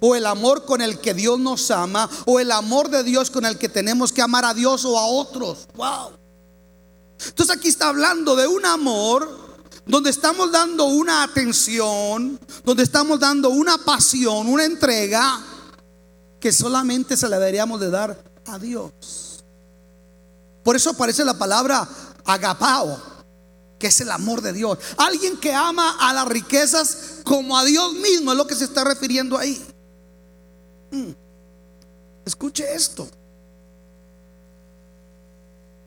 [0.00, 3.44] o el amor con el que Dios nos ama o el amor de Dios con
[3.44, 5.68] el que tenemos que amar a Dios o a otros.
[5.74, 6.19] Wow.
[7.26, 9.40] Entonces aquí está hablando de un amor
[9.86, 15.40] donde estamos dando una atención, donde estamos dando una pasión, una entrega
[16.38, 19.44] que solamente se la deberíamos de dar a Dios.
[20.62, 21.88] Por eso aparece la palabra
[22.24, 23.00] agapao,
[23.78, 24.78] que es el amor de Dios.
[24.96, 28.84] Alguien que ama a las riquezas como a Dios mismo es lo que se está
[28.84, 29.64] refiriendo ahí.
[30.90, 31.10] Mm.
[32.24, 33.08] Escuche esto.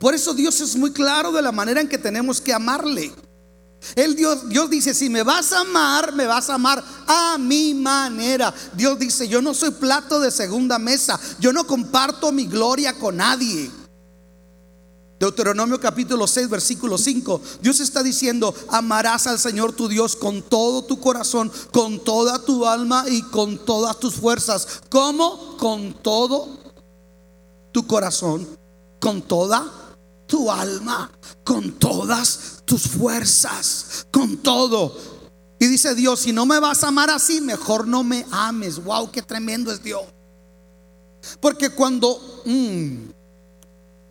[0.04, 3.14] Por eso Dios es muy claro de la manera en que tenemos que amarle.
[4.18, 8.54] Dios, Dios dice, si me vas a amar, me vas a amar a mi manera.
[8.74, 11.18] Dios dice, yo no soy plato de segunda mesa.
[11.40, 13.72] Yo no comparto mi gloria con nadie.
[15.22, 17.40] Deuteronomio capítulo 6, versículo 5.
[17.62, 22.66] Dios está diciendo, amarás al Señor tu Dios con todo tu corazón, con toda tu
[22.66, 24.82] alma y con todas tus fuerzas.
[24.90, 25.56] ¿Cómo?
[25.56, 26.58] Con todo
[27.72, 28.46] tu corazón,
[29.00, 29.83] con toda
[30.34, 31.12] tu alma,
[31.44, 34.98] con todas tus fuerzas, con todo.
[35.60, 38.84] Y dice Dios, si no me vas a amar así, mejor no me ames.
[38.84, 40.02] Wow, qué tremendo es Dios.
[41.40, 42.96] Porque cuando, mm,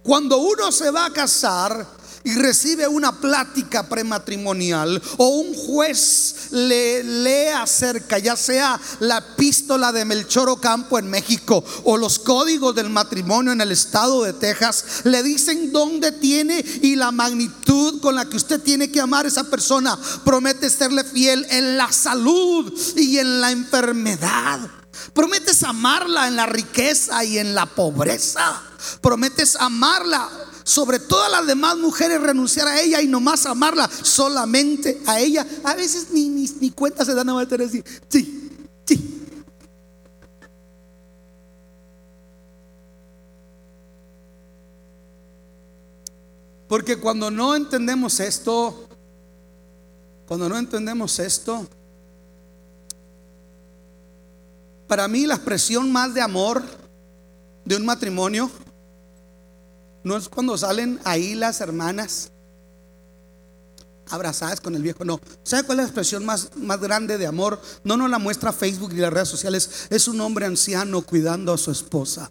[0.05, 1.85] cuando uno se va a casar,
[2.25, 9.93] y recibe una plática prematrimonial o un juez le lee acerca, ya sea la epístola
[9.93, 15.03] de Melchor Ocampo en México o los códigos del matrimonio en el estado de Texas,
[15.05, 19.29] le dicen dónde tiene y la magnitud con la que usted tiene que amar a
[19.29, 19.99] esa persona.
[20.25, 24.61] Promete serle fiel en la salud y en la enfermedad.
[25.15, 28.63] Prometes amarla en la riqueza y en la pobreza.
[29.01, 30.29] Prometes amarla
[30.65, 35.47] sobre todas las demás mujeres, renunciar a ella y nomás amarla solamente a ella.
[35.65, 37.83] A veces ni, ni, cuenta se dan a meter así.
[38.09, 38.51] Sí,
[38.85, 39.23] sí.
[46.69, 48.89] Porque cuando no entendemos esto,
[50.27, 51.69] cuando no entendemos esto,
[54.87, 56.63] para mí la expresión más de amor
[57.65, 58.51] de un matrimonio
[60.05, 62.33] no es cuando salen ahí las hermanas
[64.11, 65.21] abrazadas con el viejo, no.
[65.43, 67.61] ¿Sabe cuál es la expresión más, más grande de amor?
[67.83, 69.87] No nos la muestra Facebook y las redes sociales.
[69.91, 72.31] Es un hombre anciano cuidando a su esposa.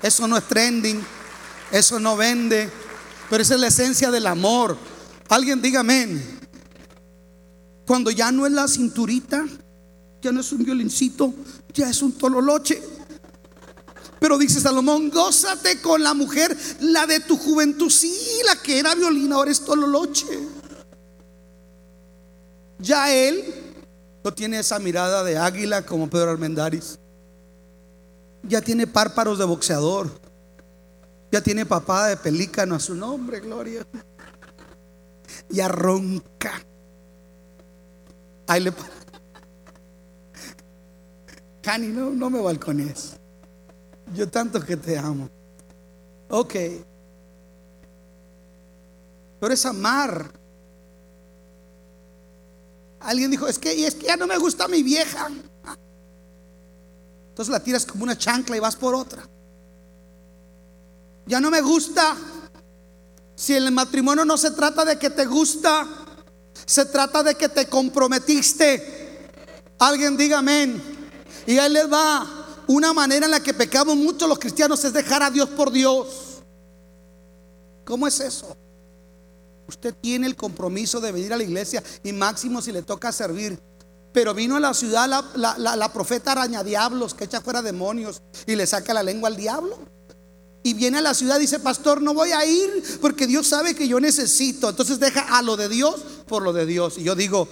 [0.00, 1.04] Eso no es trending,
[1.72, 2.70] eso no vende,
[3.28, 4.76] pero esa es la esencia del amor.
[5.28, 6.38] Alguien diga amén.
[7.84, 9.44] Cuando ya no es la cinturita,
[10.22, 11.34] ya no es un violincito,
[11.74, 12.80] ya es un tololoche.
[14.20, 17.90] Pero dice Salomón, gózate con la mujer, la de tu juventud.
[17.90, 18.12] Sí,
[18.46, 20.26] la que era violina, ahora es tololoche.
[22.78, 23.44] Ya él
[24.24, 26.98] no tiene esa mirada de águila como Pedro Armendáriz.
[28.42, 30.10] Ya tiene párpados de boxeador.
[31.30, 33.86] Ya tiene papada de pelícano a su nombre, gloria.
[35.50, 36.62] Ya ronca.
[38.46, 38.72] Ahí le
[41.60, 43.17] Cani, no, no me balcones.
[44.14, 45.28] Yo tanto que te amo.
[46.30, 46.54] Ok.
[49.40, 50.30] Pero es amar.
[53.00, 55.28] Alguien dijo, es que, ya no me gusta mi vieja.
[57.28, 59.22] Entonces la tiras como una chancla y vas por otra.
[61.26, 62.16] Ya no me gusta.
[63.36, 65.86] Si el matrimonio no se trata de que te gusta,
[66.66, 69.30] se trata de que te comprometiste.
[69.78, 70.82] Alguien diga amén.
[71.46, 72.37] Y ahí les va.
[72.68, 76.42] Una manera en la que pecamos mucho los cristianos es dejar a Dios por Dios.
[77.84, 78.54] ¿Cómo es eso?
[79.66, 83.58] Usted tiene el compromiso de venir a la iglesia y máximo si le toca servir.
[84.12, 88.54] Pero vino a la ciudad la, la profeta araña diablos que echa fuera demonios y
[88.54, 89.78] le saca la lengua al diablo.
[90.62, 93.74] Y viene a la ciudad y dice, pastor, no voy a ir porque Dios sabe
[93.74, 94.68] que yo necesito.
[94.68, 96.98] Entonces deja a lo de Dios por lo de Dios.
[96.98, 97.48] Y yo digo,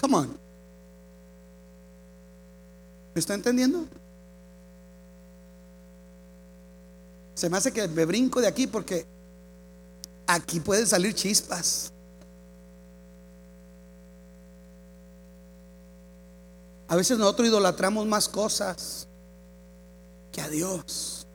[0.00, 0.47] come on.
[3.18, 3.84] ¿Me está entendiendo?
[7.34, 9.08] Se me hace que me brinco de aquí porque
[10.24, 11.92] aquí pueden salir chispas.
[16.86, 19.08] A veces nosotros idolatramos más cosas
[20.30, 21.26] que a Dios.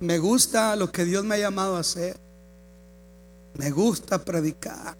[0.00, 2.18] Me gusta lo que Dios me ha llamado a hacer.
[3.54, 4.96] Me gusta predicar.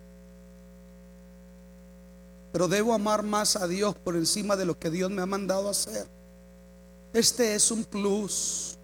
[2.52, 5.68] Pero debo amar más a Dios por encima de lo que Dios me ha mandado
[5.68, 6.06] hacer.
[7.14, 8.78] Este es un plus.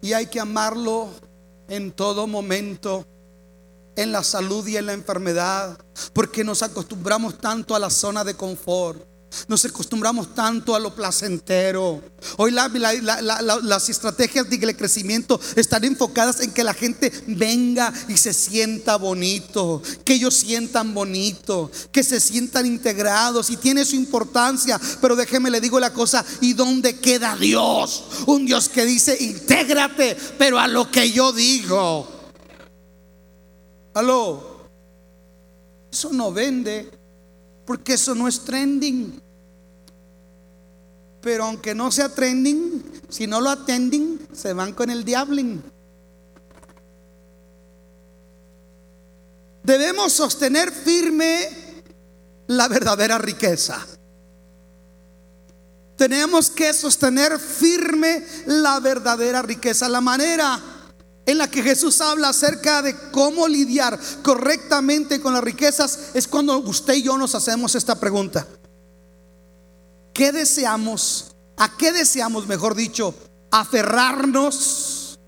[0.00, 1.08] Y hay que amarlo
[1.68, 3.04] en todo momento,
[3.96, 5.78] en la salud y en la enfermedad,
[6.12, 9.13] porque nos acostumbramos tanto a la zona de confort.
[9.48, 12.02] Nos acostumbramos tanto a lo placentero.
[12.36, 18.96] Hoy las estrategias de crecimiento están enfocadas en que la gente venga y se sienta
[18.96, 24.80] bonito, que ellos sientan bonito, que se sientan integrados y tiene su importancia.
[25.00, 28.04] Pero déjeme le digo la cosa, ¿y dónde queda Dios?
[28.26, 32.08] Un Dios que dice, intégrate, pero a lo que yo digo.
[33.94, 34.54] Aló.
[35.92, 36.90] Eso no vende
[37.64, 39.22] porque eso no es trending.
[41.24, 45.62] Pero aunque no sea trending, si no lo atenden, se van con el diabling.
[49.62, 51.48] Debemos sostener firme
[52.48, 53.86] la verdadera riqueza.
[55.96, 59.88] Tenemos que sostener firme la verdadera riqueza.
[59.88, 60.60] La manera
[61.24, 66.58] en la que Jesús habla acerca de cómo lidiar correctamente con las riquezas es cuando
[66.58, 68.46] usted y yo nos hacemos esta pregunta.
[70.14, 71.34] ¿Qué deseamos?
[71.56, 73.14] ¿A qué deseamos, mejor dicho,
[73.50, 75.18] aferrarnos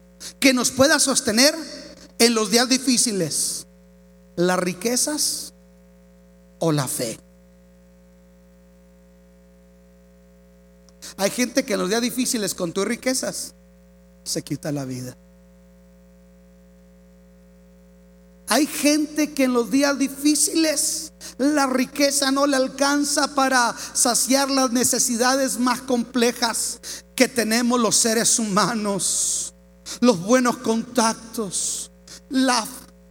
[0.41, 1.55] que nos pueda sostener
[2.19, 3.67] en los días difíciles?
[4.37, 5.53] ¿Las riquezas
[6.61, 7.19] o la fe?
[11.17, 13.55] Hay gente que en los días difíciles con tus riquezas
[14.25, 15.17] se quita la vida.
[18.49, 24.71] Hay gente que en los días difíciles la riqueza no le alcanza para saciar las
[24.71, 26.81] necesidades más complejas
[27.17, 29.55] que tenemos los seres humanos.
[30.01, 31.91] Los buenos contactos,
[32.29, 32.67] la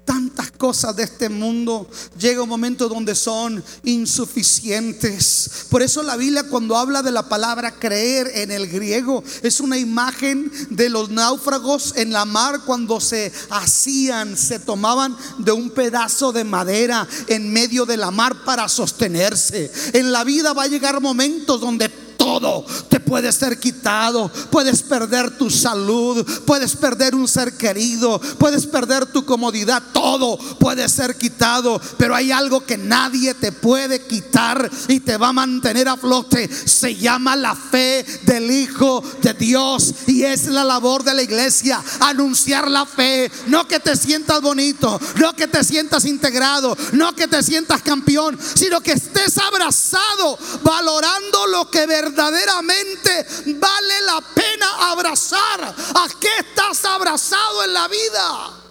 [0.06, 5.66] tantas cosas de este mundo, llega un momento donde son insuficientes.
[5.70, 9.78] Por eso la Biblia cuando habla de la palabra creer en el griego es una
[9.78, 16.32] imagen de los náufragos en la mar cuando se hacían, se tomaban de un pedazo
[16.32, 19.72] de madera en medio de la mar para sostenerse.
[19.94, 24.32] En la vida va a llegar momentos donde todo te puede ser quitado.
[24.50, 29.84] Puedes perder tu salud, puedes perder un ser querido, puedes perder tu comodidad.
[29.94, 35.28] Todo puede ser quitado, pero hay algo que nadie te puede quitar y te va
[35.28, 36.50] a mantener a flote.
[36.50, 41.84] Se llama la fe del Hijo de Dios y es la labor de la iglesia
[42.00, 43.32] anunciar la fe.
[43.46, 48.38] No que te sientas bonito, no que te sientas integrado, no que te sientas campeón,
[48.56, 53.26] sino que estés abrazado, valorando lo que verdaderamente verdaderamente
[53.60, 55.64] vale la pena abrazar.
[55.64, 58.62] ¿A qué estás abrazado en la vida?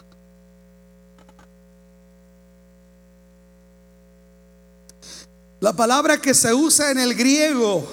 [5.61, 7.87] La palabra que se usa en el griego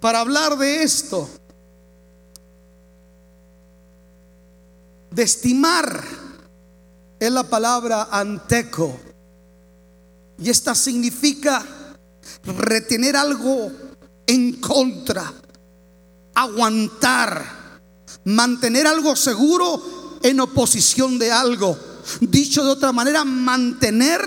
[0.00, 1.28] para hablar de esto,
[5.10, 6.04] de estimar,
[7.18, 8.98] es la palabra anteco.
[10.38, 11.64] Y esta significa
[12.44, 13.72] retener algo
[14.26, 15.32] en contra,
[16.34, 17.44] aguantar,
[18.24, 21.76] mantener algo seguro en oposición de algo.
[22.20, 24.20] Dicho de otra manera, mantener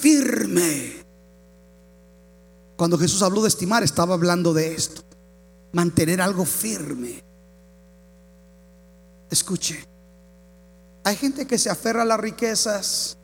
[0.00, 1.04] firme.
[2.76, 5.02] Cuando Jesús habló de estimar, estaba hablando de esto.
[5.72, 7.22] Mantener algo firme.
[9.30, 9.86] Escuche,
[11.04, 13.16] hay gente que se aferra a las riquezas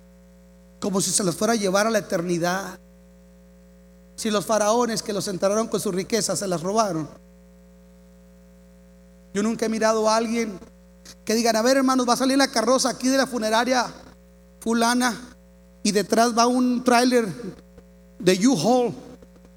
[0.81, 2.79] como si se las fuera a llevar a la eternidad.
[4.17, 7.09] Si los faraones que los enterraron con su riqueza se las robaron.
[9.35, 10.59] Yo nunca he mirado a alguien
[11.25, 13.93] que digan, a ver hermanos, va a salir la carroza aquí de la funeraria
[14.61, 15.14] fulana
[15.83, 17.29] y detrás va un tráiler
[18.19, 18.95] de U-Haul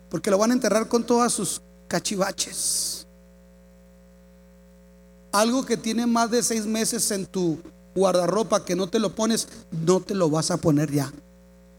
[0.10, 3.08] porque lo van a enterrar con todas sus cachivaches.
[5.32, 7.60] Algo que tiene más de seis meses en tu
[7.96, 11.14] guardarropa que no te lo pones, no te lo vas a poner ya,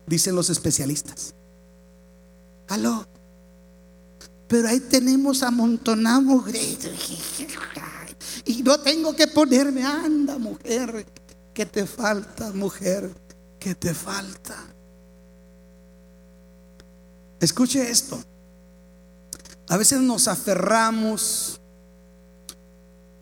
[0.07, 1.35] dicen los especialistas.
[2.70, 3.04] Aló.
[4.46, 6.44] Pero ahí tenemos amontonado.
[8.44, 11.04] Y no tengo que ponerme, anda mujer,
[11.52, 13.10] que te falta, mujer,
[13.58, 14.56] que te falta.
[17.40, 18.22] Escuche esto.
[19.68, 21.60] A veces nos aferramos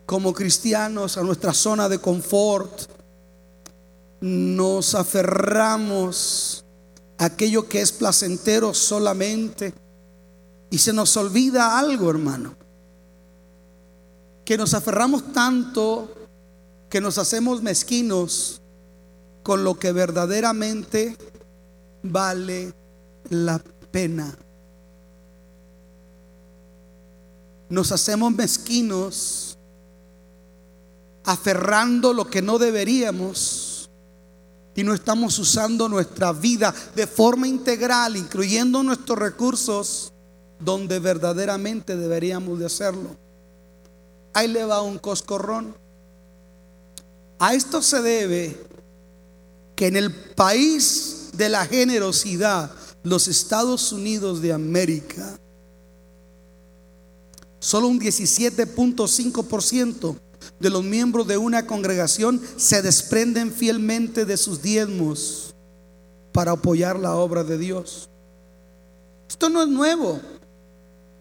[0.05, 2.82] como cristianos a nuestra zona de confort.
[4.20, 6.66] Nos aferramos
[7.19, 9.75] aquello que es placentero solamente.
[10.71, 12.55] Y se nos olvida algo, hermano.
[14.45, 16.14] Que nos aferramos tanto
[16.89, 18.62] que nos hacemos mezquinos
[19.43, 21.16] con lo que verdaderamente
[22.03, 22.73] vale
[23.29, 23.59] la
[23.91, 24.37] pena.
[27.69, 29.59] Nos hacemos mezquinos
[31.25, 33.68] aferrando lo que no deberíamos
[34.79, 40.12] y no estamos usando nuestra vida de forma integral, incluyendo nuestros recursos,
[40.61, 43.16] donde verdaderamente deberíamos de hacerlo.
[44.33, 45.74] Ahí le va un coscorrón.
[47.41, 48.57] A esto se debe
[49.74, 52.70] que en el país de la generosidad,
[53.03, 55.41] los Estados Unidos de América,
[57.59, 60.16] solo un 17.5%
[60.61, 65.55] de los miembros de una congregación se desprenden fielmente de sus diezmos
[66.32, 68.09] para apoyar la obra de Dios.
[69.28, 70.20] Esto no es nuevo.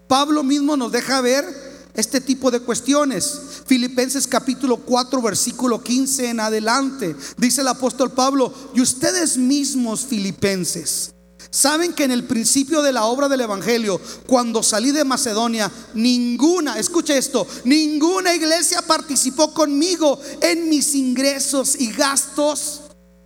[0.07, 1.45] Pablo mismo nos deja ver
[1.93, 3.61] este tipo de cuestiones.
[3.65, 7.15] Filipenses capítulo 4, versículo 15 en adelante.
[7.38, 11.13] Dice el apóstol Pablo, y ustedes mismos filipenses,
[11.50, 16.78] saben que en el principio de la obra del Evangelio, cuando salí de Macedonia, ninguna,
[16.80, 22.82] escuche esto, ninguna iglesia participó conmigo en mis ingresos y gastos,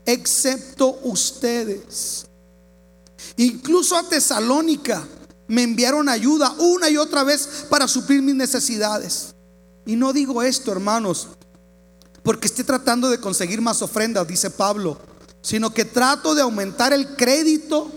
[0.05, 2.26] excepto ustedes.
[3.38, 5.07] Incluso a Tesalónica
[5.47, 9.36] me enviaron ayuda una y otra vez para suplir mis necesidades.
[9.86, 11.28] Y no digo esto, hermanos,
[12.24, 14.97] porque esté tratando de conseguir más ofrendas, dice Pablo,
[15.41, 17.91] sino que trato de aumentar el crédito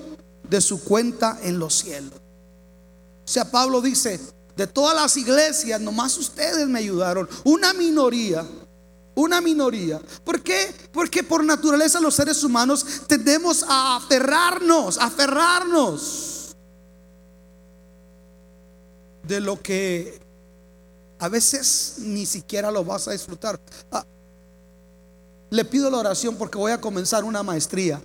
[0.55, 2.15] de su cuenta en los cielos.
[2.15, 4.21] O sea, Pablo dice,
[4.57, 8.47] de todas las iglesias, nomás ustedes me ayudaron, una minoría.
[9.17, 10.01] Una minoría.
[10.25, 10.73] ¿Por qué?
[10.93, 16.55] Porque por naturaleza los seres humanos tendemos a aferrarnos, aferrarnos
[19.25, 20.21] de lo que
[21.19, 23.61] a veces ni siquiera lo vas a disfrutar.
[23.91, 24.05] Ah,
[25.51, 28.01] le pido la oración porque voy a comenzar una maestría.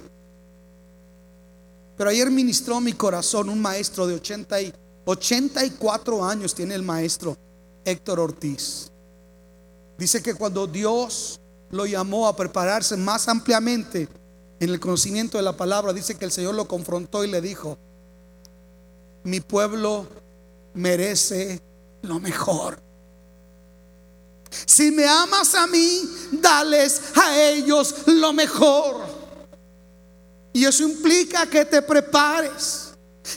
[2.00, 4.74] Pero ayer ministró mi corazón un maestro de 80 y
[5.04, 7.38] 84 años tiene el maestro
[7.84, 8.90] Héctor Ortiz.
[9.98, 11.42] Dice que cuando Dios
[11.72, 14.08] lo llamó a prepararse más ampliamente
[14.62, 17.78] en el conocimiento de la palabra, dice que el Señor lo confrontó y le dijo,
[19.26, 20.08] mi pueblo
[20.76, 21.62] merece
[22.04, 22.80] lo mejor.
[24.66, 29.19] Si me amas a mí, dales a ellos lo mejor.
[30.54, 32.90] Y eso implica que te prepares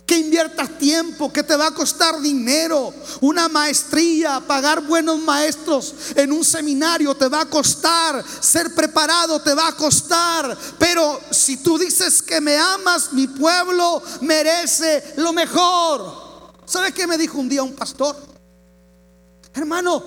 [0.06, 6.32] que inviertas tiempo, que te va a costar dinero, una maestría, pagar buenos maestros en
[6.32, 11.78] un seminario te va a costar, ser preparado te va a costar, pero si tú
[11.78, 16.22] dices que me amas, mi pueblo merece lo mejor.
[16.64, 18.16] ¿Sabe qué me dijo un día un pastor?
[19.52, 20.02] Hermano,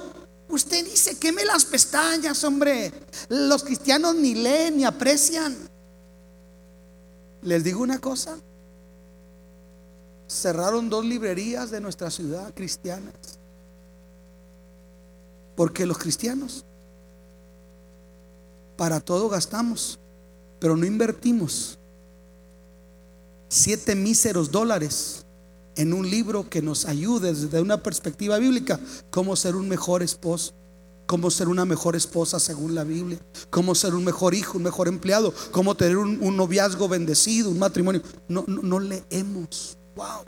[0.49, 2.91] usted dice queme las pestañas, hombre.
[3.29, 5.74] Los cristianos ni leen ni aprecian.
[7.45, 8.37] Les digo una cosa.
[10.27, 13.39] Cerraron dos librerías de nuestra ciudad cristianas.
[15.55, 16.65] Porque los cristianos
[18.75, 19.99] para todo gastamos,
[20.59, 21.79] pero no invertimos
[23.47, 25.25] siete míseros dólares
[25.77, 28.79] en un libro que nos ayude desde una perspectiva bíblica
[29.11, 30.53] cómo ser un mejor esposo,
[31.05, 34.87] cómo ser una mejor esposa según la Biblia, cómo ser un mejor hijo, un mejor
[34.87, 38.01] empleado, cómo tener un, noviazgo bendecido, un matrimonio.
[38.27, 40.23] No, no, no leemos, wow,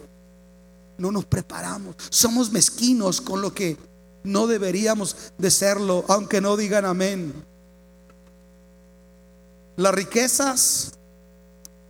[0.97, 3.77] no nos preparamos, somos mezquinos con lo que
[4.23, 7.33] no deberíamos de serlo, aunque no digan amén.
[9.77, 10.97] Las riquezas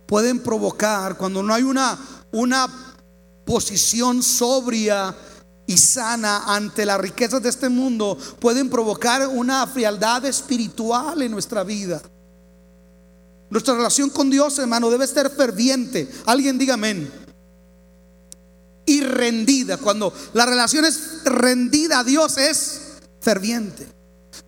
[0.06, 1.98] pueden provocar cuando no hay una,
[2.32, 2.68] una
[3.44, 5.14] posición sobria
[5.68, 11.62] y sana ante las riquezas de este mundo pueden provocar una frialdad espiritual en nuestra
[11.62, 12.00] vida.
[13.50, 16.08] Nuestra relación con Dios, hermano, debe ser ferviente.
[16.24, 17.12] Alguien diga amén.
[18.86, 19.76] Y rendida.
[19.76, 22.80] Cuando la relación es rendida a Dios es
[23.20, 23.86] ferviente.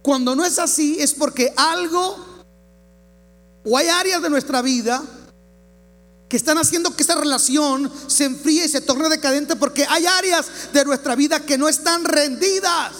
[0.00, 2.16] Cuando no es así es porque algo
[3.62, 5.02] o hay áreas de nuestra vida
[6.30, 10.72] que están haciendo que esa relación se enfríe y se torne decadente porque hay áreas
[10.72, 12.92] de nuestra vida que no están rendidas.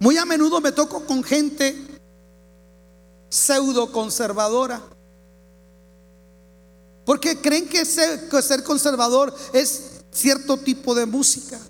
[0.00, 1.76] Muy a menudo me toco con gente
[3.28, 4.82] pseudo conservadora.
[7.04, 11.60] Porque creen que ser, que ser conservador es cierto tipo de música.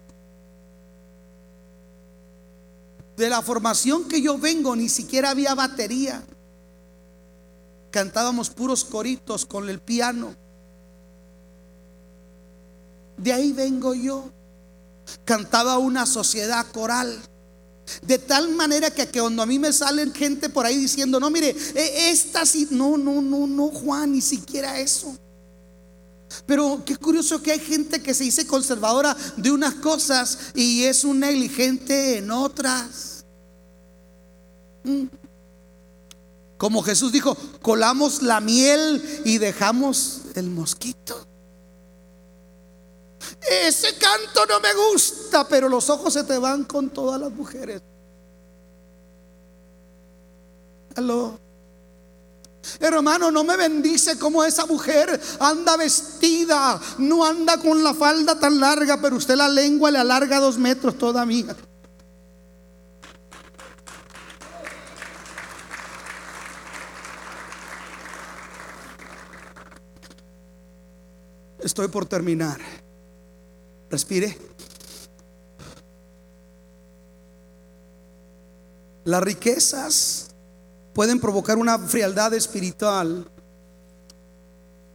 [3.19, 6.25] De la formación que yo vengo ni siquiera había batería.
[7.91, 10.35] Cantábamos puros coritos con el piano.
[13.17, 14.31] De ahí vengo yo.
[15.25, 17.19] Cantaba una sociedad coral.
[18.03, 21.57] De tal manera que, cuando a mí me salen gente por ahí diciendo, no, mire,
[21.75, 25.17] e, esta sí, no, no, no, no, Juan, ni siquiera eso.
[26.47, 31.05] Pero qué curioso que hay gente que se dice conservadora de unas cosas y es
[31.05, 33.25] un negligente en otras.
[34.85, 35.07] Mm.
[36.59, 41.27] Como Jesús dijo, colamos la miel y dejamos el mosquito.
[43.41, 47.81] Ese canto no me gusta, pero los ojos se te van con todas las mujeres.
[50.97, 51.39] Aló.
[52.81, 58.59] Hermano, no me bendice como esa mujer anda vestida, no anda con la falda tan
[58.59, 61.57] larga, pero usted la lengua le alarga dos metros todavía.
[71.61, 72.59] Estoy por terminar.
[73.91, 74.37] Respire.
[79.05, 80.29] Las riquezas
[80.93, 83.27] pueden provocar una frialdad espiritual.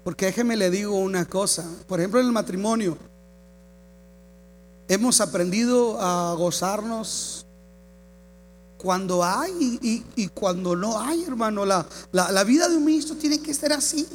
[0.03, 1.65] Porque déjeme le digo una cosa.
[1.87, 2.97] Por ejemplo, en el matrimonio,
[4.87, 7.45] hemos aprendido a gozarnos
[8.77, 11.65] cuando hay y, cuando no hay, hermano.
[11.65, 14.07] La, la vida de un ministro tiene que ser así.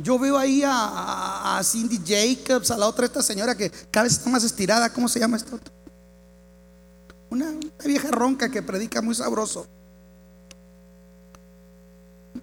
[0.00, 4.30] Yo veo ahí a, Cindy Jacobs, a la otra esta señora que cada vez está
[4.30, 4.92] más estirada.
[4.92, 5.58] ¿Cómo se llama esto?
[7.30, 7.52] Una,
[7.84, 9.66] vieja ronca que predica muy sabroso.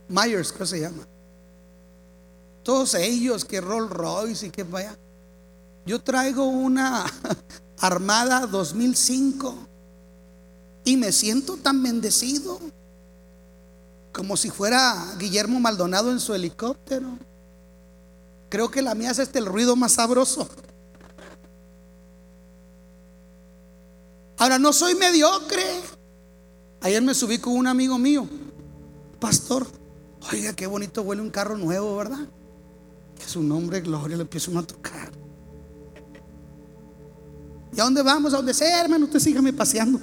[0.09, 1.07] Myers, ¿cómo se llama?
[2.61, 4.97] Todos ellos, que Rolls Royce y que vaya.
[5.85, 7.05] Yo traigo una
[7.79, 9.55] Armada 2005
[10.83, 12.59] y me siento tan bendecido
[14.11, 17.17] como si fuera Guillermo Maldonado en su helicóptero.
[18.49, 20.47] Creo que la mía es este el ruido más sabroso.
[24.37, 25.63] Ahora, no soy mediocre.
[26.81, 28.27] Ayer me subí con un amigo mío,
[29.19, 29.65] pastor.
[30.31, 32.27] Oiga, qué bonito huele un carro nuevo, ¿verdad?
[33.17, 35.11] Que su nombre, gloria, le empiezo a tocar.
[37.75, 38.33] ¿Y a dónde vamos?
[38.33, 39.05] A donde sea, hermano.
[39.05, 39.99] Usted sígame paseando.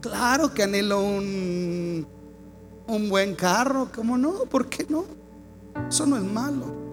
[0.00, 2.06] Claro que anhelo un
[2.86, 4.44] un buen carro, ¿cómo no?
[4.44, 5.04] ¿Por qué no?
[5.88, 6.84] Eso no es malo.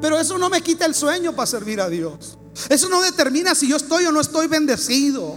[0.00, 2.38] Pero eso no me quita el sueño para servir a Dios.
[2.68, 5.36] Eso no determina si yo estoy o no estoy bendecido.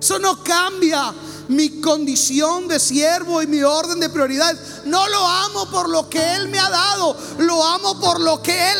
[0.00, 1.14] Eso no cambia
[1.48, 4.54] mi condición de siervo y mi orden de prioridad.
[4.84, 8.72] No lo amo por lo que Él me ha dado, lo amo por lo que
[8.72, 8.78] Él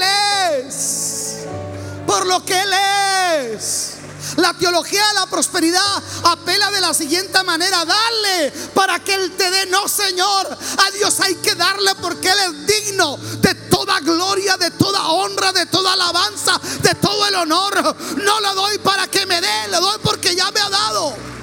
[0.66, 1.44] es.
[2.06, 2.70] Por lo que Él
[3.52, 3.93] es.
[4.36, 9.50] La teología de la prosperidad apela de la siguiente manera, dale para que Él te
[9.50, 9.66] dé.
[9.66, 14.70] No, Señor, a Dios hay que darle porque Él es digno de toda gloria, de
[14.72, 17.96] toda honra, de toda alabanza, de todo el honor.
[18.16, 21.34] No lo doy para que me dé, le doy porque ya me ha dado.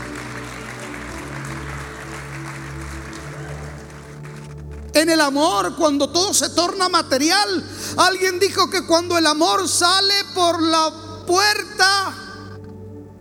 [4.94, 7.64] En el amor, cuando todo se torna material,
[7.98, 10.92] alguien dijo que cuando el amor sale por la
[11.26, 12.31] puerta,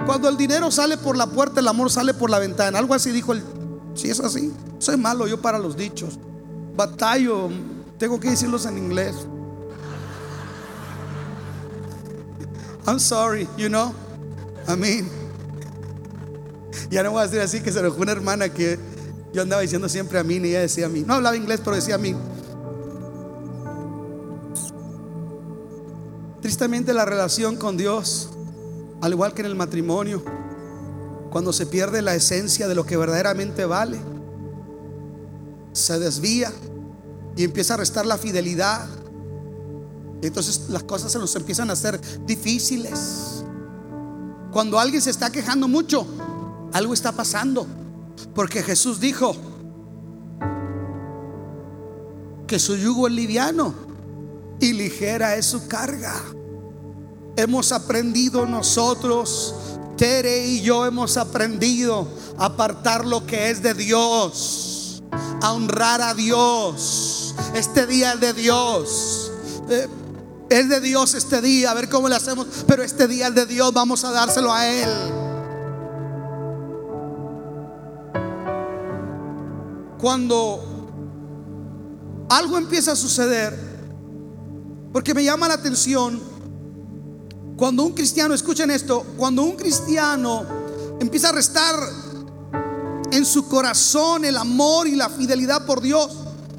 [0.06, 2.78] cuando el dinero sale por la puerta, el amor sale por la ventana.
[2.78, 3.42] Algo así dijo el.
[3.94, 6.18] Si es así, soy malo yo para los dichos.
[6.76, 7.48] Batallo,
[7.98, 9.14] tengo que decirlos en inglés.
[12.86, 13.92] I'm sorry, you know.
[14.68, 15.08] I mean.
[16.90, 18.78] Ya no voy a decir así que se lo una hermana que
[19.32, 21.04] yo andaba diciendo siempre a mí, y ella decía a mí.
[21.06, 22.16] No hablaba inglés, pero decía a mí.
[26.40, 28.30] Tristemente la relación con Dios
[29.00, 30.22] al igual que en el matrimonio,
[31.30, 33.98] cuando se pierde la esencia de lo que verdaderamente vale,
[35.72, 36.52] se desvía
[37.36, 38.86] y empieza a restar la fidelidad.
[40.22, 43.44] entonces las cosas se nos empiezan a hacer difíciles.
[44.50, 46.06] Cuando alguien se está quejando mucho,
[46.72, 47.66] algo está pasando.
[48.34, 49.34] Porque Jesús dijo
[52.46, 53.72] que su yugo es liviano
[54.58, 56.14] y ligera es su carga.
[57.40, 59.54] Hemos aprendido nosotros,
[59.96, 65.02] Tere y yo hemos aprendido a apartar lo que es de Dios,
[65.40, 67.34] a honrar a Dios.
[67.54, 69.32] Este día es de Dios.
[69.70, 69.88] Eh,
[70.50, 72.46] es de Dios este día, a ver cómo le hacemos.
[72.66, 74.90] Pero este día es de Dios, vamos a dárselo a Él.
[79.98, 80.62] Cuando
[82.28, 83.58] algo empieza a suceder,
[84.92, 86.29] porque me llama la atención,
[87.60, 90.46] cuando un cristiano, escuchen esto, cuando un cristiano
[90.98, 91.74] empieza a restar
[93.12, 96.10] en su corazón el amor y la fidelidad por Dios,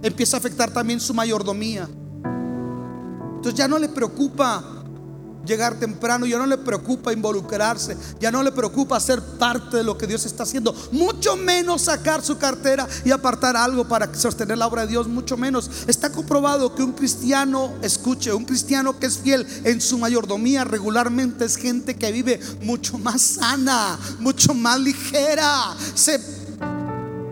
[0.04, 1.90] empieza a afectar también su mayordomía.
[3.36, 4.81] Entonces ya no le preocupa
[5.46, 9.98] llegar temprano, ya no le preocupa involucrarse, ya no le preocupa ser parte de lo
[9.98, 14.68] que Dios está haciendo, mucho menos sacar su cartera y apartar algo para sostener la
[14.68, 15.70] obra de Dios, mucho menos.
[15.88, 21.46] Está comprobado que un cristiano, escuche, un cristiano que es fiel en su mayordomía regularmente
[21.46, 26.42] es gente que vive mucho más sana, mucho más ligera, se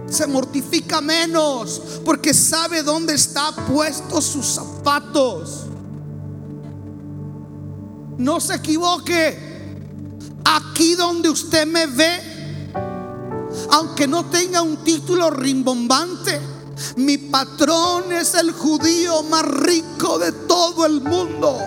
[0.09, 5.68] se mortifica menos porque sabe dónde está puestos sus zapatos.
[8.19, 9.47] No se equivoque.
[10.43, 12.71] Aquí donde usted me ve,
[13.71, 16.39] aunque no tenga un título rimbombante,
[16.97, 21.59] mi patrón es el judío más rico de todo el mundo.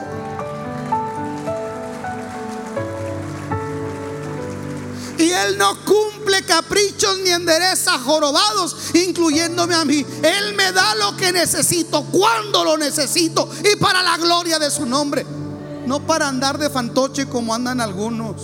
[5.17, 10.05] Y Él no cumple caprichos ni endereza jorobados, incluyéndome a mí.
[10.23, 14.85] Él me da lo que necesito, cuando lo necesito y para la gloria de su
[14.85, 15.42] nombre.
[15.87, 18.37] No para andar de fantoche como andan algunos.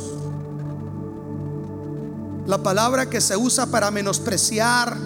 [2.47, 4.97] La palabra que se usa para menospreciar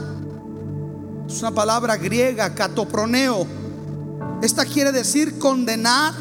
[1.27, 3.47] es una palabra griega, catoproneo.
[4.43, 6.15] Esta quiere decir condenar,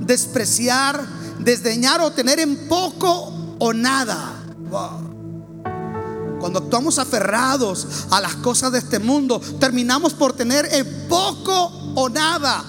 [0.00, 1.04] despreciar,
[1.38, 4.32] desdeñar o tener en poco o nada.
[6.40, 12.08] Cuando actuamos aferrados a las cosas de este mundo, terminamos por tener en poco o
[12.08, 12.64] nada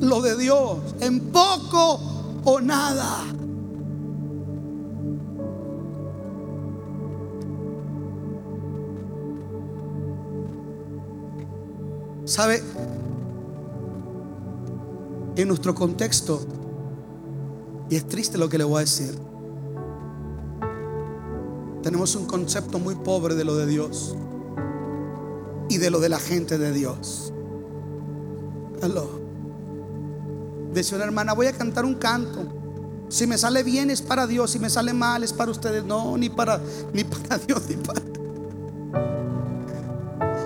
[0.00, 0.78] lo de Dios.
[1.00, 2.11] En poco
[2.44, 3.24] o nada.
[12.24, 12.62] ¿Sabe?
[15.36, 16.40] En nuestro contexto,
[17.90, 19.18] y es triste lo que le voy a decir,
[21.82, 24.16] tenemos un concepto muy pobre de lo de Dios
[25.68, 27.32] y de lo de la gente de Dios.
[28.82, 29.21] Aló.
[30.72, 32.40] Decía una hermana, voy a cantar un canto.
[33.08, 35.84] Si me sale bien es para Dios, si me sale mal es para ustedes.
[35.84, 36.60] No, ni para,
[36.92, 38.00] ni para Dios, ni para.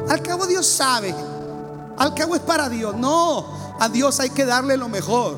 [0.09, 1.15] Al cabo Dios sabe.
[1.97, 2.97] Al cabo es para Dios.
[2.97, 3.47] No,
[3.79, 5.37] a Dios hay que darle lo mejor.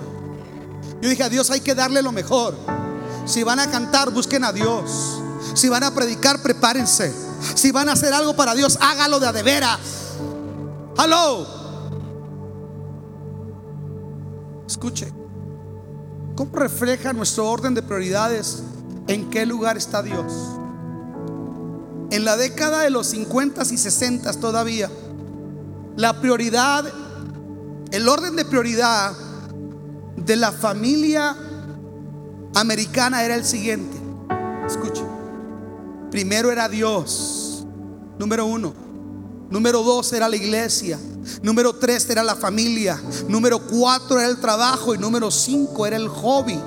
[1.02, 2.56] Yo dije, a Dios hay que darle lo mejor.
[3.26, 5.20] Si van a cantar, busquen a Dios.
[5.54, 7.14] Si van a predicar, prepárense.
[7.54, 9.78] Si van a hacer algo para Dios, hágalo de a veras.
[14.78, 15.12] Escuche,
[16.36, 18.62] ¿cómo refleja nuestro orden de prioridades
[19.08, 20.32] en qué lugar está Dios?
[22.12, 24.88] En la década de los 50 y 60 todavía,
[25.96, 26.84] la prioridad,
[27.90, 29.16] el orden de prioridad
[30.16, 31.36] de la familia
[32.54, 33.96] americana era el siguiente.
[34.64, 35.02] Escuche,
[36.12, 37.66] primero era Dios,
[38.16, 38.72] número uno.
[39.50, 41.00] Número dos era la iglesia.
[41.42, 43.00] Número tres era la familia.
[43.28, 44.94] Número cuatro era el trabajo.
[44.94, 46.60] Y número cinco era el hobby.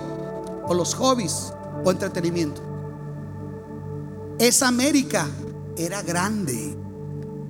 [0.68, 1.54] O los hobbies
[1.84, 2.62] o entretenimiento.
[4.40, 5.28] Esa América
[5.78, 6.78] era grande.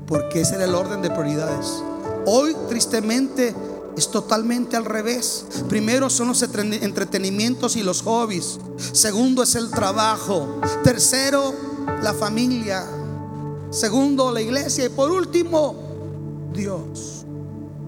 [0.07, 1.83] Porque ese era el orden de prioridades.
[2.25, 3.55] Hoy, tristemente,
[3.95, 5.45] es totalmente al revés.
[5.69, 8.59] Primero son los entretenimientos y los hobbies.
[8.91, 10.59] Segundo es el trabajo.
[10.83, 11.53] Tercero,
[12.01, 12.85] la familia.
[13.69, 14.85] Segundo, la iglesia.
[14.85, 15.90] Y por último,
[16.53, 17.25] Dios.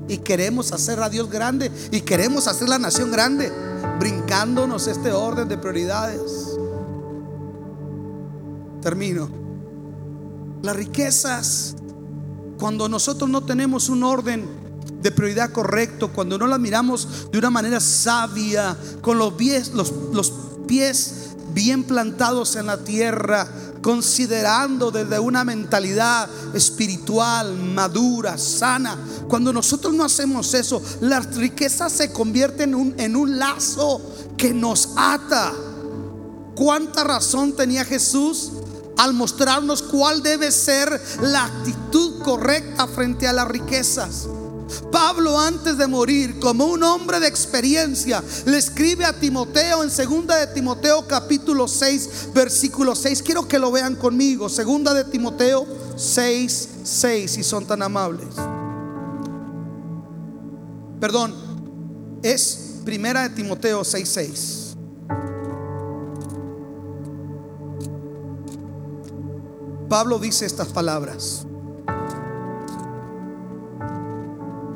[0.07, 1.71] Y queremos hacer a Dios grande.
[1.91, 3.51] Y queremos hacer la nación grande.
[3.99, 6.57] Brincándonos este orden de prioridades.
[8.81, 9.29] Termino.
[10.61, 11.75] Las riquezas,
[12.59, 14.45] cuando nosotros no tenemos un orden
[15.01, 19.91] de prioridad correcto, cuando no las miramos de una manera sabia, con los pies, los,
[20.13, 20.33] los
[20.65, 23.47] pies bien plantados en la tierra,
[23.83, 28.97] considerando desde una mentalidad espiritual, madura, sana.
[29.27, 34.01] Cuando nosotros no hacemos eso, las riquezas se convierten en un, en un lazo
[34.37, 35.53] que nos ata.
[36.55, 38.53] ¿Cuánta razón tenía Jesús
[38.97, 44.27] al mostrarnos cuál debe ser la actitud correcta frente a las riquezas?
[44.91, 50.37] Pablo antes de morir, como un hombre de experiencia, le escribe a Timoteo en segunda
[50.37, 53.21] de Timoteo capítulo 6, versículo 6.
[53.23, 54.49] Quiero que lo vean conmigo.
[54.49, 58.35] Segunda de Timoteo 6, 6, si son tan amables.
[60.99, 61.33] Perdón,
[62.21, 64.59] es primera de Timoteo 6, 6.
[69.89, 71.45] Pablo dice estas palabras.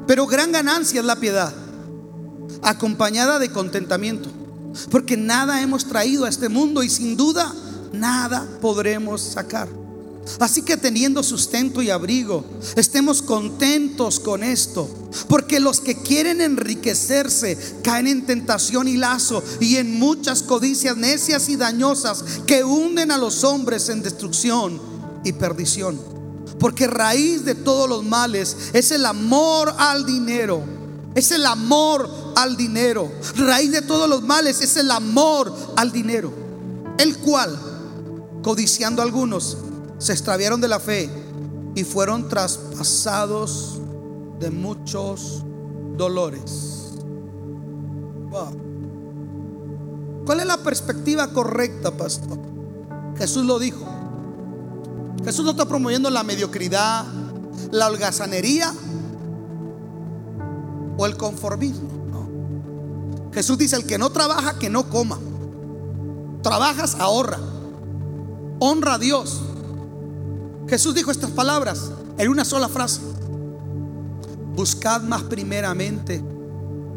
[0.07, 1.53] Pero gran ganancia es la piedad,
[2.61, 4.29] acompañada de contentamiento,
[4.89, 7.53] porque nada hemos traído a este mundo y sin duda
[7.91, 9.67] nada podremos sacar.
[10.39, 12.43] Así que teniendo sustento y abrigo,
[12.75, 14.89] estemos contentos con esto,
[15.27, 21.49] porque los que quieren enriquecerse caen en tentación y lazo y en muchas codicias necias
[21.49, 24.79] y dañosas que hunden a los hombres en destrucción
[25.23, 26.16] y perdición.
[26.59, 30.63] Porque raíz de todos los males es el amor al dinero.
[31.15, 33.11] Es el amor al dinero.
[33.35, 36.31] Raíz de todos los males es el amor al dinero.
[36.97, 37.57] El cual,
[38.43, 39.57] codiciando algunos,
[39.97, 41.09] se extraviaron de la fe
[41.75, 43.79] y fueron traspasados
[44.39, 45.43] de muchos
[45.95, 46.77] dolores.
[50.25, 52.37] ¿Cuál es la perspectiva correcta, pastor?
[53.17, 53.85] Jesús lo dijo.
[55.23, 57.05] Jesús no está promoviendo la mediocridad,
[57.71, 58.73] la holgazanería
[60.97, 61.97] o el conformismo.
[63.33, 65.19] Jesús dice, el que no trabaja, que no coma.
[66.41, 67.37] Trabajas, ahorra.
[68.59, 69.41] Honra a Dios.
[70.67, 73.01] Jesús dijo estas palabras en una sola frase.
[74.55, 76.23] Buscad más primeramente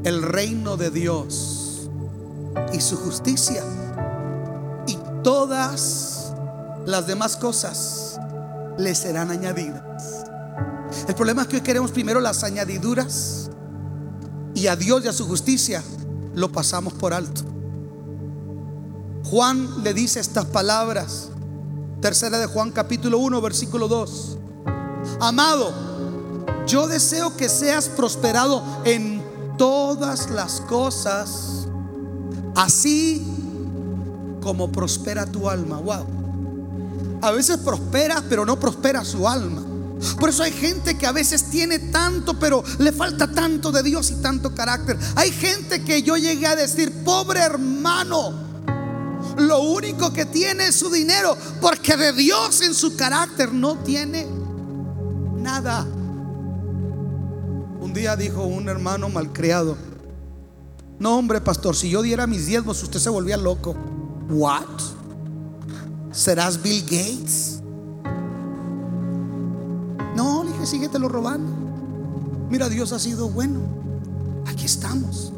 [0.04, 1.90] el reino de Dios
[2.72, 3.62] y su justicia.
[4.86, 6.19] Y todas
[6.90, 8.18] las demás cosas
[8.78, 10.24] le serán añadidas.
[11.06, 13.50] El problema es que hoy queremos primero las añadiduras
[14.54, 15.82] y a Dios y a su justicia
[16.34, 17.42] lo pasamos por alto.
[19.24, 21.28] Juan le dice estas palabras,
[22.00, 24.38] tercera de Juan capítulo 1, versículo 2.
[25.20, 25.72] Amado,
[26.66, 29.22] yo deseo que seas prosperado en
[29.56, 31.68] todas las cosas,
[32.56, 33.24] así
[34.42, 35.78] como prospera tu alma.
[35.78, 36.19] Wow.
[37.22, 39.62] A veces prospera, pero no prospera su alma.
[40.18, 44.10] Por eso hay gente que a veces tiene tanto, pero le falta tanto de Dios
[44.10, 44.98] y tanto carácter.
[45.16, 48.32] Hay gente que yo llegué a decir, pobre hermano,
[49.36, 54.26] lo único que tiene es su dinero, porque de Dios en su carácter no tiene
[55.36, 55.86] nada.
[57.80, 59.76] Un día dijo un hermano malcriado,
[60.98, 63.74] no hombre pastor, si yo diera mis diezmos usted se volvía loco.
[64.28, 64.99] What?
[66.20, 67.62] ¿Serás Bill Gates?
[70.14, 70.66] No, le dije,
[70.98, 71.50] lo robando.
[72.50, 73.60] Mira, Dios ha sido bueno.
[74.44, 75.32] Aquí estamos.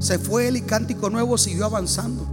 [0.00, 2.26] Se fue el y cántico nuevo siguió avanzando.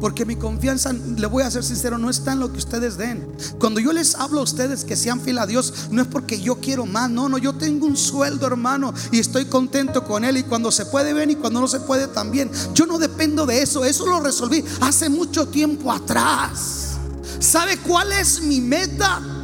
[0.00, 3.26] Porque mi confianza, le voy a ser sincero, no está en lo que ustedes den.
[3.58, 6.56] Cuando yo les hablo a ustedes que sean fiel a Dios, no es porque yo
[6.56, 10.36] quiero más, no, no, yo tengo un sueldo, hermano, y estoy contento con él.
[10.36, 12.50] Y cuando se puede ver y cuando no se puede también.
[12.74, 16.96] Yo no dependo de eso, eso lo resolví hace mucho tiempo atrás.
[17.40, 19.37] ¿Sabe cuál es mi meta?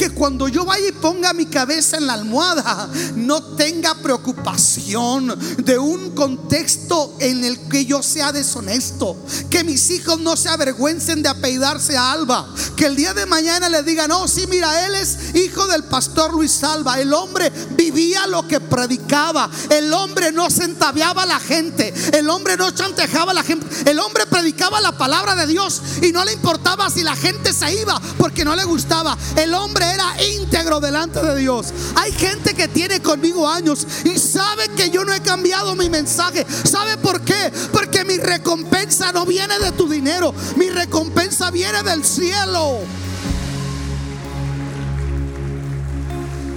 [0.00, 5.78] Que cuando yo vaya y ponga mi cabeza en la almohada, no tenga preocupación de
[5.78, 9.14] un contexto en el que yo sea deshonesto.
[9.50, 12.48] Que mis hijos no se avergüencen de apellidarse a Alba.
[12.76, 16.32] Que el día de mañana le digan, no, sí, mira, él es hijo del pastor
[16.32, 16.98] Luis Alba.
[16.98, 19.50] El hombre vivía lo que predicaba.
[19.68, 21.92] El hombre no centaveaba a la gente.
[22.16, 23.66] El hombre no chantejaba a la gente.
[23.90, 27.82] El hombre predicaba la palabra de Dios y no le importaba si la gente se
[27.82, 29.18] iba porque no le gustaba.
[29.36, 31.72] El hombre era íntegro delante de Dios.
[31.96, 36.46] Hay gente que tiene conmigo años y sabe que yo no he cambiado mi mensaje.
[36.64, 37.52] ¿Sabe por qué?
[37.72, 40.34] Porque mi recompensa no viene de tu dinero.
[40.56, 42.78] Mi recompensa viene del cielo.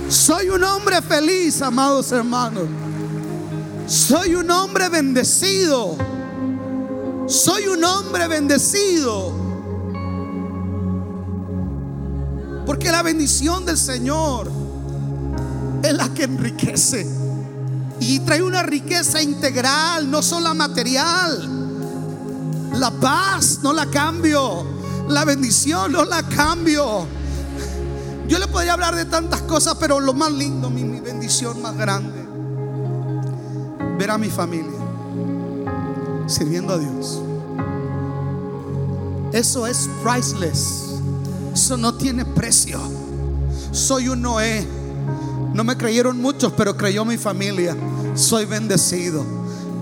[0.10, 2.68] Soy un hombre feliz, amados hermanos.
[3.88, 5.98] Soy un hombre bendecido.
[7.28, 9.53] Soy un hombre bendecido.
[12.66, 14.52] Porque la bendición del Señor
[15.84, 17.08] es la que enriquece.
[18.00, 21.50] Y trae una riqueza integral, no solo material.
[22.74, 24.66] La paz no la cambio.
[25.10, 27.06] La bendición no la cambio.
[28.28, 31.78] Yo le podría hablar de tantas cosas, pero lo más lindo, mi, mi bendición más
[31.78, 32.26] grande,
[33.98, 34.84] ver a mi familia
[36.28, 37.22] sirviendo a Dios.
[39.34, 40.93] Eso es priceless.
[41.54, 42.82] Eso no tiene precio.
[43.72, 44.68] Soy un Noé
[45.54, 47.78] No me creyeron muchos, pero creyó mi familia.
[48.16, 49.24] Soy bendecido.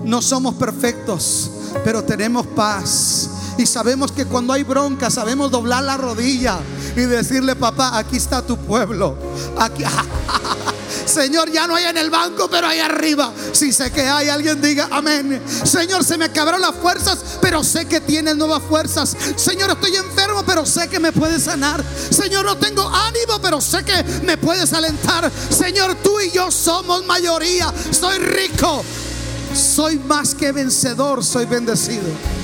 [0.04, 1.50] No somos perfectos,
[1.84, 3.30] pero tenemos paz.
[3.58, 6.58] Y sabemos que cuando hay bronca, sabemos doblar la rodilla
[6.96, 9.16] y decirle, papá, aquí está tu pueblo.
[9.58, 9.84] Aquí.
[11.06, 13.32] Señor, ya no hay en el banco, pero ahí arriba.
[13.52, 15.42] Si sé que hay, alguien diga amén.
[15.64, 19.16] Señor, se me acabaron las fuerzas, pero sé que tienes nuevas fuerzas.
[19.36, 21.82] Señor, estoy enfermo, pero sé que me puedes sanar.
[22.10, 25.30] Señor, no tengo ánimo, pero sé que me puedes alentar.
[25.50, 27.72] Señor, tú y yo somos mayoría.
[27.90, 28.84] Soy rico.
[29.54, 31.24] Soy más que vencedor.
[31.24, 32.41] Soy bendecido.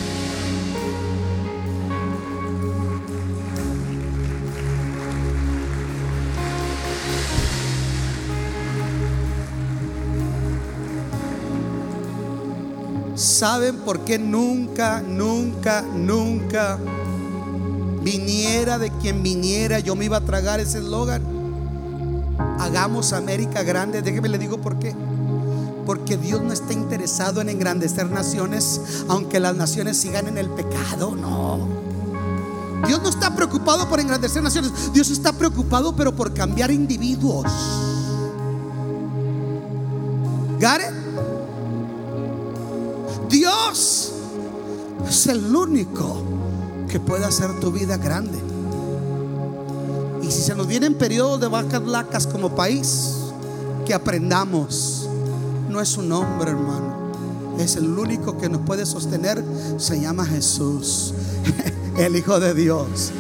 [13.39, 16.76] ¿Saben por qué nunca, nunca, nunca
[18.03, 21.22] viniera de quien viniera yo me iba a tragar ese eslogan?
[22.59, 24.03] Hagamos América grande.
[24.03, 24.93] Déjeme le digo por qué.
[25.86, 31.14] Porque Dios no está interesado en engrandecer naciones, aunque las naciones sigan en el pecado,
[31.14, 31.68] no.
[32.89, 34.93] Dios no está preocupado por engrandecer naciones.
[34.93, 37.47] Dios está preocupado, pero por cambiar individuos.
[40.59, 40.97] ¿Gare?
[43.69, 44.12] Dios
[45.07, 46.23] es el único
[46.89, 48.39] que puede hacer tu vida grande.
[50.23, 53.11] Y si se nos vienen periodos de vacas flacas como país,
[53.85, 55.07] que aprendamos.
[55.69, 57.12] No es un hombre, hermano.
[57.59, 59.45] Es el único que nos puede sostener.
[59.77, 61.12] Se llama Jesús,
[61.99, 63.11] el Hijo de Dios.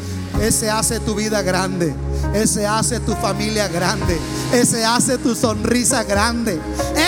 [0.40, 1.94] Ese hace tu vida grande.
[2.34, 4.18] Ese hace tu familia grande.
[4.52, 6.60] Ese hace tu sonrisa grande.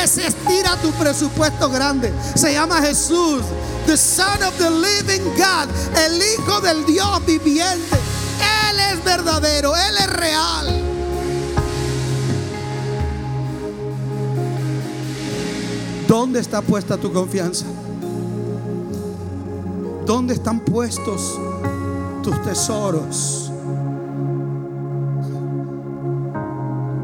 [0.02, 2.12] Ese estira tu presupuesto grande.
[2.34, 3.42] Se llama Jesús,
[3.86, 5.68] the Son of the Living God,
[6.06, 7.96] el Hijo del Dios viviente.
[8.70, 10.84] Él es verdadero, Él es real.
[16.08, 17.66] ¿Dónde está puesta tu confianza?
[20.04, 21.38] ¿Dónde están puestos
[22.22, 23.50] tus tesoros?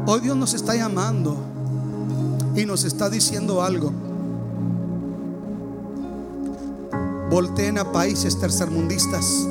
[0.05, 1.35] Hoy Dios nos está llamando
[2.55, 3.91] y nos está diciendo algo.
[7.29, 9.47] Volteen a países tercermundistas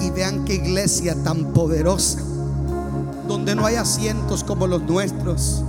[0.00, 2.20] y vean qué iglesia tan poderosa,
[3.26, 5.62] donde no hay asientos como los nuestros.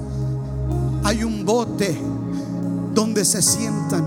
[1.03, 1.97] Hay un bote
[2.93, 4.05] donde se sientan.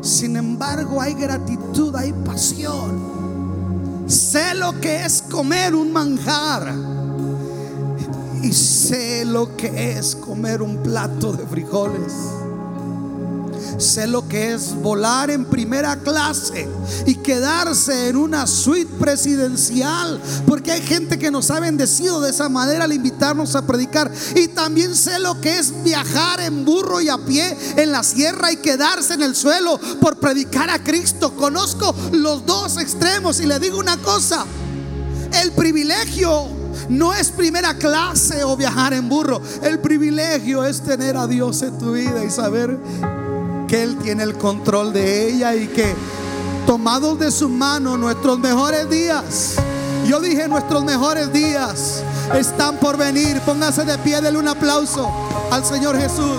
[0.00, 3.23] Sin embargo, hay gratitud, hay pasión.
[4.06, 6.74] Sé lo que es comer un manjar.
[8.42, 12.12] Y sé lo que es comer un plato de frijoles.
[13.78, 16.68] Sé lo que es volar en primera clase
[17.06, 20.20] y quedarse en una suite presidencial.
[20.46, 24.10] Porque hay gente que nos ha bendecido de esa manera al invitarnos a predicar.
[24.34, 28.52] Y también sé lo que es viajar en burro y a pie en la sierra
[28.52, 31.34] y quedarse en el suelo por predicar a Cristo.
[31.36, 34.44] Conozco los dos extremos y le digo una cosa.
[35.42, 36.48] El privilegio
[36.88, 39.40] no es primera clase o viajar en burro.
[39.62, 42.78] El privilegio es tener a Dios en tu vida y saber
[43.66, 45.94] que Él tiene el control de ella y que
[46.66, 49.56] tomados de su mano nuestros mejores días.
[50.06, 52.02] Yo dije nuestros mejores días
[52.34, 53.40] están por venir.
[53.40, 55.10] Póngase de pie, denle un aplauso
[55.50, 56.38] al Señor Jesús.